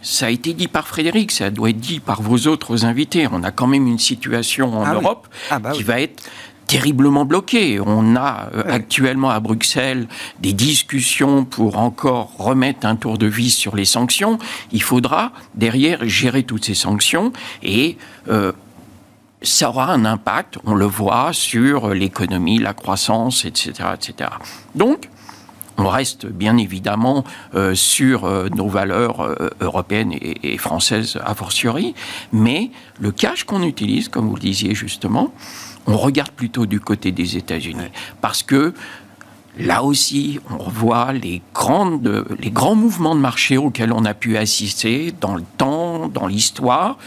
ça 0.06 0.26
a 0.26 0.30
été 0.30 0.54
dit 0.54 0.68
par 0.68 0.86
Frédéric, 0.86 1.32
ça 1.32 1.50
doit 1.50 1.70
être 1.70 1.80
dit 1.80 1.98
par 1.98 2.22
vos 2.22 2.46
autres 2.46 2.84
invités. 2.84 3.26
On 3.32 3.42
a 3.42 3.50
quand 3.50 3.66
même 3.66 3.88
une 3.88 3.98
situation 3.98 4.78
en 4.78 4.84
ah 4.84 4.94
Europe 4.94 5.26
ah 5.50 5.58
bah 5.58 5.72
qui 5.72 5.82
va 5.82 6.00
être 6.00 6.22
terriblement 6.68 7.24
bloquée. 7.24 7.80
On 7.84 8.14
a 8.14 8.48
euh, 8.54 8.62
actuellement 8.68 9.30
à 9.30 9.40
Bruxelles 9.40 10.06
des 10.38 10.52
discussions 10.52 11.44
pour 11.44 11.78
encore 11.78 12.30
remettre 12.38 12.86
un 12.86 12.94
tour 12.94 13.18
de 13.18 13.26
vis 13.26 13.50
sur 13.50 13.74
les 13.74 13.84
sanctions. 13.84 14.38
Il 14.70 14.80
faudra 14.80 15.32
derrière 15.56 16.08
gérer 16.08 16.44
toutes 16.44 16.66
ces 16.66 16.74
sanctions 16.74 17.32
et 17.64 17.96
euh, 18.28 18.52
ça 19.42 19.70
aura 19.70 19.92
un 19.92 20.04
impact, 20.04 20.58
on 20.64 20.74
le 20.74 20.86
voit, 20.86 21.32
sur 21.32 21.88
l'économie, 21.88 22.58
la 22.58 22.74
croissance, 22.74 23.44
etc., 23.44 23.72
etc. 23.94 24.30
Donc, 24.76 25.08
on 25.78 25.88
reste 25.88 26.26
bien 26.26 26.56
évidemment 26.56 27.24
euh, 27.54 27.74
sur 27.74 28.24
euh, 28.24 28.48
nos 28.48 28.68
valeurs 28.68 29.20
euh, 29.20 29.50
européennes 29.60 30.14
et, 30.20 30.56
françaises 30.58 31.18
a 31.24 31.34
fortiori, 31.34 31.94
mais 32.32 32.70
le 32.98 33.12
cash 33.12 33.44
qu'on 33.44 33.62
utilise, 33.62 34.08
comme 34.08 34.28
vous 34.28 34.36
le 34.36 34.40
disiez 34.40 34.74
justement, 34.74 35.32
on 35.86 35.96
regarde 35.96 36.30
plutôt 36.30 36.66
du 36.66 36.80
côté 36.80 37.12
des 37.12 37.36
États-Unis. 37.36 37.90
Parce 38.20 38.42
que 38.42 38.72
là 39.58 39.82
aussi, 39.82 40.40
on 40.50 40.58
revoit 40.58 41.12
les, 41.12 41.42
grandes, 41.54 42.26
les 42.40 42.50
grands 42.50 42.74
mouvements 42.74 43.14
de 43.14 43.20
marché 43.20 43.56
auxquels 43.58 43.92
on 43.92 44.04
a 44.04 44.14
pu 44.14 44.36
assister 44.36 45.12
dans 45.20 45.34
le 45.34 45.44
temps, 45.58 46.08
dans 46.08 46.26
l'histoire. 46.26 46.98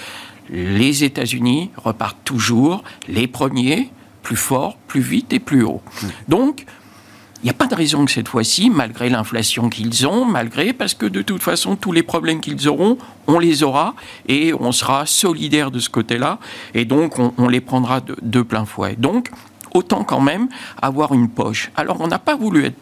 Les 0.49 1.03
États-Unis 1.03 1.71
repartent 1.75 2.23
toujours 2.23 2.83
les 3.07 3.27
premiers, 3.27 3.89
plus 4.23 4.37
forts, 4.37 4.77
plus 4.87 5.01
vite 5.01 5.33
et 5.33 5.39
plus 5.39 5.63
haut. 5.63 5.81
Donc, 6.27 6.65
il 7.41 7.45
n'y 7.45 7.51
a 7.51 7.53
pas 7.53 7.67
de 7.67 7.75
raison 7.75 8.03
que 8.03 8.11
cette 8.11 8.27
fois-ci, 8.27 8.69
malgré 8.69 9.09
l'inflation 9.09 9.69
qu'ils 9.69 10.05
ont, 10.05 10.25
malgré, 10.25 10.73
parce 10.73 10.93
que 10.93 11.05
de 11.05 11.21
toute 11.21 11.41
façon, 11.41 11.77
tous 11.77 11.93
les 11.93 12.03
problèmes 12.03 12.41
qu'ils 12.41 12.67
auront, 12.67 12.97
on 13.27 13.39
les 13.39 13.63
aura 13.63 13.95
et 14.27 14.53
on 14.53 14.73
sera 14.73 15.05
solidaire 15.05 15.71
de 15.71 15.79
ce 15.79 15.89
côté-là 15.89 16.39
et 16.73 16.83
donc 16.83 17.17
on, 17.17 17.47
les 17.47 17.61
prendra 17.61 18.01
de, 18.01 18.41
plein 18.41 18.65
fouet. 18.65 18.95
Donc, 18.97 19.29
autant 19.73 20.03
quand 20.03 20.19
même 20.19 20.49
avoir 20.81 21.13
une 21.13 21.29
poche. 21.29 21.71
Alors, 21.77 22.01
on 22.01 22.07
n'a 22.07 22.19
pas 22.19 22.35
voulu 22.35 22.65
être 22.65 22.77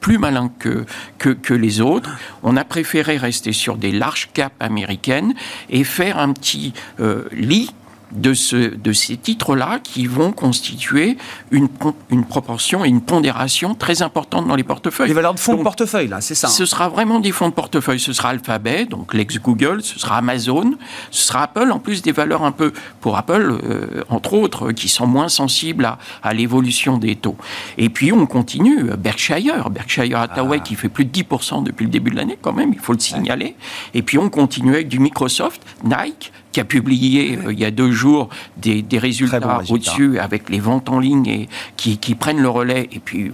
plus 0.00 0.18
malin 0.18 0.50
que, 0.58 0.84
que, 1.18 1.54
les 1.54 1.80
autres. 1.80 2.10
On 2.42 2.56
a 2.56 2.64
préféré 2.64 3.16
rester 3.16 3.52
sur 3.52 3.76
des 3.76 3.92
larges 3.92 4.30
capes 4.34 4.60
américaines 4.60 5.32
et 5.70 5.84
faire 5.84 6.18
un 6.18 6.32
petit 6.32 6.72
euh, 6.98 7.28
lit 7.30 7.70
de, 8.12 8.34
ce, 8.34 8.74
de 8.74 8.92
ces 8.92 9.16
titres-là 9.16 9.78
qui 9.82 10.06
vont 10.06 10.32
constituer 10.32 11.16
une, 11.50 11.68
une 12.10 12.24
proportion 12.24 12.84
et 12.84 12.88
une 12.88 13.00
pondération 13.00 13.74
très 13.74 14.02
importante 14.02 14.46
dans 14.46 14.56
les 14.56 14.64
portefeuilles. 14.64 15.08
Les 15.08 15.14
valeurs 15.14 15.34
de 15.34 15.40
fonds 15.40 15.56
de 15.56 15.62
portefeuille, 15.62 16.08
là, 16.08 16.20
c'est 16.20 16.34
ça. 16.34 16.48
Ce 16.48 16.66
sera 16.66 16.88
vraiment 16.88 17.20
des 17.20 17.32
fonds 17.32 17.48
de 17.48 17.54
portefeuille. 17.54 18.00
Ce 18.00 18.12
sera 18.12 18.30
Alphabet, 18.30 18.86
donc 18.86 19.14
l'ex-Google, 19.14 19.82
ce 19.82 19.98
sera 19.98 20.18
Amazon, 20.18 20.74
ce 21.10 21.26
sera 21.26 21.44
Apple, 21.44 21.70
en 21.70 21.78
plus 21.78 22.02
des 22.02 22.12
valeurs 22.12 22.44
un 22.44 22.52
peu, 22.52 22.72
pour 23.00 23.16
Apple, 23.16 23.58
euh, 23.64 24.04
entre 24.08 24.34
autres, 24.34 24.72
qui 24.72 24.88
sont 24.88 25.06
moins 25.06 25.28
sensibles 25.28 25.84
à, 25.84 25.98
à 26.22 26.34
l'évolution 26.34 26.98
des 26.98 27.16
taux. 27.16 27.36
Et 27.78 27.88
puis, 27.88 28.12
on 28.12 28.26
continue. 28.26 28.90
Berkshire, 28.98 29.70
Berkshire 29.70 30.18
Hathaway, 30.18 30.58
ah. 30.60 30.64
qui 30.64 30.74
fait 30.74 30.88
plus 30.88 31.04
de 31.04 31.10
10% 31.10 31.62
depuis 31.62 31.84
le 31.84 31.90
début 31.90 32.10
de 32.10 32.16
l'année, 32.16 32.38
quand 32.40 32.52
même, 32.52 32.72
il 32.72 32.78
faut 32.78 32.92
le 32.92 32.98
signaler. 32.98 33.56
Et 33.94 34.02
puis, 34.02 34.18
on 34.18 34.28
continue 34.28 34.74
avec 34.74 34.88
du 34.88 34.98
Microsoft, 34.98 35.62
Nike, 35.84 36.32
qui 36.52 36.60
a 36.60 36.64
publié 36.64 37.38
euh, 37.38 37.52
il 37.52 37.58
y 37.58 37.64
a 37.64 37.70
deux 37.70 37.90
jours 37.90 38.28
des, 38.56 38.84
résultats 38.98 39.62
au-dessus 39.68 40.18
avec 40.18 40.48
les 40.50 40.60
ventes 40.60 40.88
en 40.88 41.00
ligne 41.00 41.26
et 41.26 41.48
qui, 41.76 41.98
qui 41.98 42.14
prennent 42.14 42.40
le 42.40 42.48
relais. 42.48 42.88
Et 42.92 43.00
puis 43.00 43.32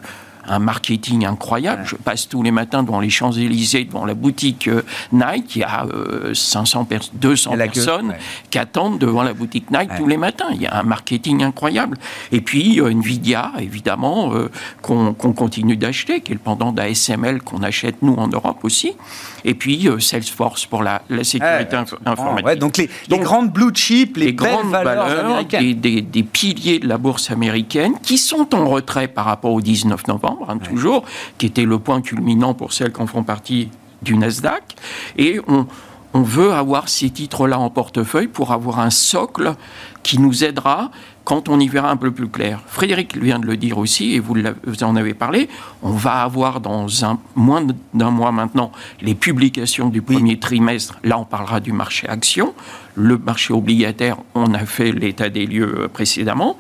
un 0.49 0.59
marketing 0.59 1.27
incroyable. 1.27 1.83
Je 1.87 1.97
passe 1.97 2.29
tous 2.29 2.43
les 2.43 2.51
matins 2.51 2.83
devant 2.83 3.01
les 3.01 3.11
Champs-Élysées, 3.11 3.85
devant 3.85 4.05
la 4.05 4.15
boutique 4.15 4.69
euh, 4.69 4.83
Nike. 5.13 5.57
Il 5.57 5.61
y 5.61 5.65
a 5.65 5.87
500 6.33 6.87
euh, 6.91 6.99
200 7.15 7.57
personnes 7.57 8.15
qui 8.51 8.59
attendent 8.59 8.99
devant 8.99 9.23
la 9.23 9.35
boutique 9.35 9.71
Nike 9.71 9.91
tous 9.97 10.07
les 10.07 10.17
matins. 10.17 10.49
Il 10.53 10.63
y 10.63 10.67
a 10.67 10.79
un 10.79 10.83
marketing 10.83 11.43
incroyable. 11.43 11.99
Et 12.33 12.41
puis 12.41 12.81
Nvidia, 12.81 13.53
évidemment, 13.59 14.33
euh, 14.35 14.51
qu'on 14.83 15.15
continue 15.15 15.77
d'acheter, 15.77 16.21
qui 16.21 16.33
est 16.33 16.35
le 16.35 16.41
pendant 16.41 16.73
d'ASML 16.73 17.43
qu'on 17.43 17.63
achète 17.63 17.97
nous 18.03 18.15
en 18.15 18.29
Europe 18.29 18.59
aussi. 18.63 18.93
Et 19.45 19.55
puis 19.55 19.89
Salesforce 20.01 20.67
pour 20.67 20.83
la, 20.83 21.03
sécurité 21.23 21.77
informatique. 22.05 22.59
donc 22.59 22.77
les, 22.77 22.89
grandes 23.19 23.53
blue 23.53 23.73
chips, 23.75 24.17
les, 24.17 24.33
grandes 24.33 24.71
valeurs, 24.71 25.45
des, 25.45 25.75
des 25.75 26.23
piliers 26.23 26.79
de 26.79 26.89
la 26.89 26.99
bourse 26.99 27.31
américaine 27.31 27.95
qui 28.03 28.19
sont 28.19 28.55
en 28.55 28.69
retrait 28.69 29.09
par 29.09 29.25
rapport 29.25 29.53
au 29.53 29.61
19 29.61 30.07
novembre 30.07 30.38
Hein, 30.49 30.59
toujours, 30.59 31.05
qui 31.39 31.47
était 31.47 31.65
le 31.65 31.79
point 31.79 32.01
culminant 32.01 32.55
pour 32.55 32.73
celles 32.73 32.93
qui 32.93 33.01
en 33.01 33.07
font 33.07 33.23
partie 33.23 33.71
du 34.03 34.17
Nasdaq. 34.17 34.77
Et 35.17 35.41
on, 35.49 35.67
on 36.15 36.23
veut 36.23 36.53
avoir 36.53 36.89
ces 36.89 37.11
titres-là 37.11 37.59
en 37.59 37.71
portefeuille 37.71 38.29
pour 38.29 38.53
avoir 38.53 38.81
un 38.81 38.91
socle 38.91 39.55
qui 40.03 40.19
nous 40.19 40.45
aidera 40.45 40.91
quand 41.25 41.51
on 41.51 41.61
y 41.61 41.69
verra 41.69 41.91
un 41.91 41.97
peu 41.99 42.11
plus 42.11 42.29
clair. 42.29 42.63
Frédéric 42.67 43.15
vient 43.19 43.39
de 43.39 43.45
le 43.45 43.59
dire 43.59 43.77
aussi, 43.77 44.15
et 44.15 44.19
vous, 44.19 44.35
en 44.81 44.97
avez 44.97 45.13
parlé, 45.13 45.51
on 45.83 45.91
va 45.91 46.23
avoir 46.23 46.61
dans 46.61 47.05
un, 47.05 47.19
moins 47.35 47.67
d'un 47.93 48.11
mois 48.11 48.33
maintenant 48.33 48.73
les 49.03 49.15
publications 49.15 49.91
du 49.91 50.01
premier 50.01 50.39
trimestre. 50.39 50.99
Là, 51.05 51.19
on 51.19 51.27
parlera 51.27 51.61
du 51.61 51.73
marché 51.73 52.09
action. 52.09 52.55
Le 52.95 53.19
marché 53.19 53.53
obligataire, 53.53 54.17
on 54.35 54.55
a 54.55 54.65
fait 54.65 54.91
l'état 54.91 55.29
des 55.29 55.45
lieux 55.45 55.81
euh, 55.81 55.89
précédemment 55.89 56.57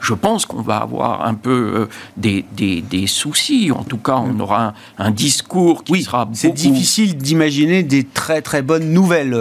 je 0.00 0.14
pense 0.14 0.46
qu'on 0.46 0.62
va 0.62 0.78
avoir 0.78 1.26
un 1.26 1.34
peu 1.34 1.72
euh, 1.74 1.88
des, 2.16 2.44
des, 2.52 3.06
soucis. 3.06 3.70
En 3.70 3.84
tout 3.84 3.98
cas, 3.98 4.16
on 4.16 4.38
aura 4.40 4.74
un, 4.98 5.10
discours 5.10 5.84
qui 5.84 6.02
sera 6.02 6.24
beaucoup... 6.24 6.36
C'est 6.36 6.52
difficile 6.52 7.16
d'imaginer 7.16 7.82
des 7.82 8.04
très 8.04 8.42
très 8.42 8.62
bonnes 8.62 8.92
nouvelles. 8.92 9.34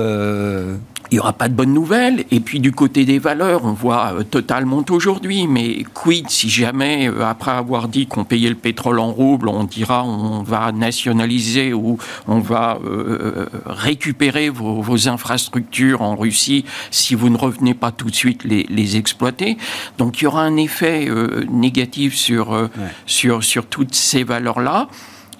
Euh, 1.09 1.11
il 1.11 1.15
n'y 1.15 1.19
aura 1.19 1.33
pas 1.33 1.49
de 1.49 1.53
bonnes 1.53 1.73
nouvelles. 1.73 2.25
Et 2.31 2.39
puis 2.39 2.59
du 2.59 2.71
côté 2.71 3.05
des 3.05 3.19
valeurs, 3.19 3.65
on 3.65 3.73
voit 3.73 4.13
euh, 4.13 4.23
Total 4.23 4.65
monte 4.65 4.91
aujourd'hui, 4.91 5.47
mais 5.47 5.83
quid 5.93 6.29
si 6.29 6.49
jamais, 6.49 7.09
euh, 7.09 7.25
après 7.25 7.51
avoir 7.51 7.87
dit 7.87 8.07
qu'on 8.07 8.23
payait 8.23 8.49
le 8.49 8.55
pétrole 8.55 8.99
en 8.99 9.11
rouble, 9.11 9.49
on 9.49 9.63
dira 9.63 10.03
on 10.03 10.43
va 10.43 10.71
nationaliser 10.71 11.73
ou 11.73 11.97
on 12.27 12.39
va 12.39 12.79
euh, 12.85 13.47
récupérer 13.65 14.49
vos, 14.49 15.07
infrastructures 15.07 16.01
en 16.01 16.15
Russie 16.15 16.65
si 16.91 17.15
vous 17.15 17.29
ne 17.29 17.37
revenez 17.37 17.73
pas 17.73 17.91
tout 17.91 18.09
de 18.09 18.15
suite 18.15 18.43
les, 18.43 18.65
les 18.69 18.97
exploiter? 18.97 19.57
Donc 19.97 20.19
il 20.19 20.25
y 20.25 20.27
aura 20.27 20.43
un 20.43 20.57
effet 20.57 21.07
négatif 21.49 22.15
sur, 22.15 22.69
sur, 23.05 23.43
sur 23.43 23.65
toutes 23.65 23.95
ces 23.95 24.23
valeurs-là 24.23 24.89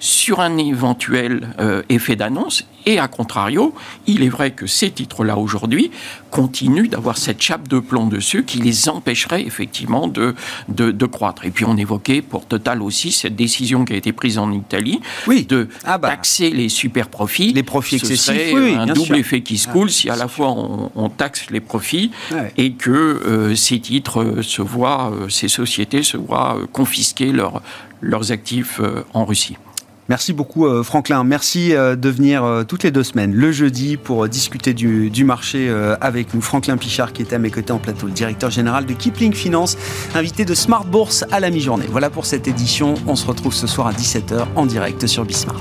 sur 0.00 0.40
un 0.40 0.56
éventuel 0.56 1.54
euh, 1.60 1.82
effet 1.90 2.16
d'annonce. 2.16 2.64
Et 2.86 2.98
à 2.98 3.06
contrario, 3.06 3.74
il 4.06 4.22
est 4.22 4.30
vrai 4.30 4.52
que 4.52 4.66
ces 4.66 4.90
titres-là 4.90 5.36
aujourd'hui 5.36 5.90
continuent 6.30 6.88
d'avoir 6.88 7.18
cette 7.18 7.42
chape 7.42 7.68
de 7.68 7.78
plomb 7.78 8.06
dessus 8.06 8.44
qui 8.44 8.58
les 8.58 8.88
empêcherait 8.88 9.42
effectivement 9.42 10.08
de, 10.08 10.34
de, 10.68 11.06
croître. 11.06 11.44
Et 11.44 11.50
puis 11.50 11.66
on 11.66 11.76
évoquait 11.76 12.22
pour 12.22 12.46
Total 12.46 12.80
aussi 12.80 13.12
cette 13.12 13.36
décision 13.36 13.84
qui 13.84 13.92
a 13.92 13.96
été 13.96 14.12
prise 14.12 14.38
en 14.38 14.50
Italie 14.50 15.00
oui. 15.26 15.44
de 15.44 15.68
ah 15.84 15.98
bah. 15.98 16.08
taxer 16.08 16.48
les 16.48 16.70
super 16.70 17.10
profits. 17.10 17.52
Les 17.52 17.62
profits 17.62 17.98
Ce 17.98 18.06
excessifs, 18.06 18.54
oui, 18.54 18.74
un 18.74 18.86
double 18.86 19.16
effet 19.16 19.42
qui 19.42 19.58
se 19.58 19.68
coule 19.68 19.88
ah, 19.90 19.92
si 19.92 20.08
à 20.08 20.16
la 20.16 20.26
fois 20.26 20.48
on, 20.48 21.10
taxe 21.10 21.50
les 21.50 21.60
profits 21.60 22.10
et 22.56 22.72
que 22.72 22.90
euh, 22.90 23.54
ces 23.54 23.78
titres 23.80 24.22
euh, 24.22 24.42
se 24.42 24.62
voient, 24.62 25.12
ces 25.28 25.48
sociétés 25.48 26.02
se 26.02 26.16
voient 26.16 26.58
confisquer 26.72 27.32
leurs 27.32 27.60
leurs 28.00 28.32
actifs 28.32 28.80
en 29.12 29.26
Russie. 29.26 29.56
Merci 30.10 30.32
beaucoup 30.32 30.66
euh, 30.66 30.82
Franklin. 30.82 31.22
Merci 31.22 31.72
euh, 31.72 31.94
de 31.94 32.08
venir 32.08 32.42
euh, 32.42 32.64
toutes 32.64 32.82
les 32.82 32.90
deux 32.90 33.04
semaines, 33.04 33.32
le 33.32 33.52
jeudi, 33.52 33.96
pour 33.96 34.28
discuter 34.28 34.74
du, 34.74 35.24
marché 35.24 35.70
avec 36.00 36.34
nous. 36.34 36.40
Franklin 36.40 36.76
Pichard 36.76 37.12
qui 37.12 37.22
était 37.22 37.36
à 37.36 37.38
mes 37.38 37.50
côtés 37.50 37.72
en 37.72 37.78
plateau, 37.78 38.06
le 38.06 38.12
directeur 38.12 38.50
général 38.50 38.86
de 38.86 38.92
Kipling 38.92 39.32
Finance, 39.32 39.76
invité 40.14 40.44
de 40.44 40.54
Smart 40.54 40.84
Bourse 40.84 41.24
à 41.30 41.38
la 41.38 41.50
mi-journée. 41.50 41.86
Voilà 41.88 42.10
pour 42.10 42.26
cette 42.26 42.48
édition. 42.48 42.94
On 43.06 43.14
se 43.14 43.26
retrouve 43.26 43.54
ce 43.54 43.68
soir 43.68 43.86
à 43.86 43.92
17h 43.92 44.46
en 44.56 44.66
direct 44.66 45.06
sur 45.06 45.24
Bismart. 45.24 45.60